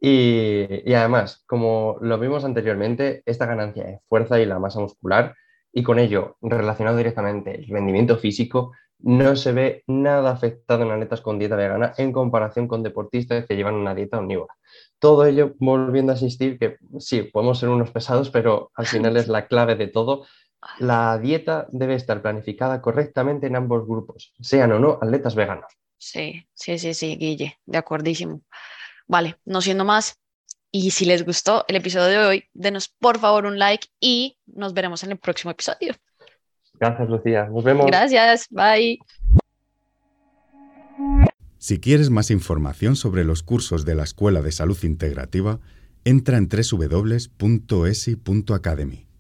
Y, 0.01 0.93
además, 0.93 1.45
como 1.47 1.97
lo 2.01 2.19
vimos 2.19 2.45
anteriormente, 2.45 3.23
esta 3.25 3.47
ganancia 3.47 3.85
de 3.85 4.01
fuerza 4.09 4.41
y 4.41 4.47
la 4.47 4.59
masa 4.59 4.81
muscular, 4.81 5.37
y 5.73 5.83
con 5.83 5.99
ello 5.99 6.37
relacionado 6.43 6.97
directamente 6.97 7.55
el 7.55 7.69
rendimiento 7.69 8.19
físico, 8.19 8.73
no 8.99 9.37
se 9.37 9.53
ve 9.53 9.85
nada 9.87 10.31
afectado 10.31 10.83
en 10.83 10.91
atletas 10.91 11.21
con 11.21 11.39
dieta 11.39 11.57
vegana 11.57 11.93
en 11.97 12.13
comparación 12.13 12.69
con 12.69 12.83
deportistas 12.83 13.47
que 13.47 13.57
llevan 13.57 13.75
una 13.75 13.95
dieta 13.95 14.19
omnívora. 14.19 14.55
Todo 14.99 15.25
ello 15.25 15.55
volviendo 15.59 16.13
a 16.13 16.15
asistir 16.15 16.59
que 16.59 16.77
sí, 16.99 17.23
podemos 17.23 17.59
ser 17.59 17.69
unos 17.69 17.91
pesados, 17.91 18.31
pero 18.31 18.71
al 18.75 18.87
final 18.87 19.17
es 19.17 19.29
la 19.29 19.47
clave 19.47 19.77
de 19.77 19.89
todo 19.89 20.27
la 20.79 21.19
dieta 21.19 21.67
debe 21.71 21.95
estar 21.95 22.23
planificada 22.23 22.81
correctamente 22.81 23.47
en 23.47 23.57
ambos 23.57 23.87
grupos, 23.87 24.33
sean 24.41 24.73
o 24.73 24.79
no 24.79 24.99
atletas 25.01 25.35
veganos. 25.35 25.73
Sí, 25.99 26.47
sí, 26.55 26.79
sí, 26.79 26.95
sí, 26.95 27.17
Guille, 27.17 27.59
de 27.67 27.79
acuerdísimo. 27.79 28.43
Vale, 29.07 29.37
no 29.45 29.61
siendo 29.61 29.85
más, 29.85 30.19
y 30.71 30.91
si 30.91 31.05
les 31.05 31.25
gustó 31.25 31.65
el 31.69 31.77
episodio 31.77 32.21
de 32.21 32.27
hoy, 32.27 32.45
denos 32.55 32.89
por 32.89 33.19
favor 33.19 33.47
un 33.47 33.59
like 33.59 33.89
y 34.01 34.39
nos 34.47 34.73
veremos 34.73 35.05
en 35.05 35.13
el 35.13 35.19
próximo 35.19 35.51
episodio. 35.51 35.95
Gracias, 36.81 37.09
Lucía. 37.09 37.45
Nos 37.45 37.63
vemos. 37.63 37.87
Gracias, 37.87 38.49
bye. 38.51 38.99
Si 41.59 41.79
quieres 41.79 42.11
más 42.11 42.31
información 42.31 42.97
sobre 42.97 43.25
los 43.25 43.43
cursos 43.43 43.85
de 43.85 43.95
la 43.95 44.03
Escuela 44.03 44.43
de 44.43 44.51
Salud 44.51 44.79
Integrativa, 44.83 45.61
entra 46.05 46.39
en 46.39 46.49
www.esi.academy. 46.49 49.12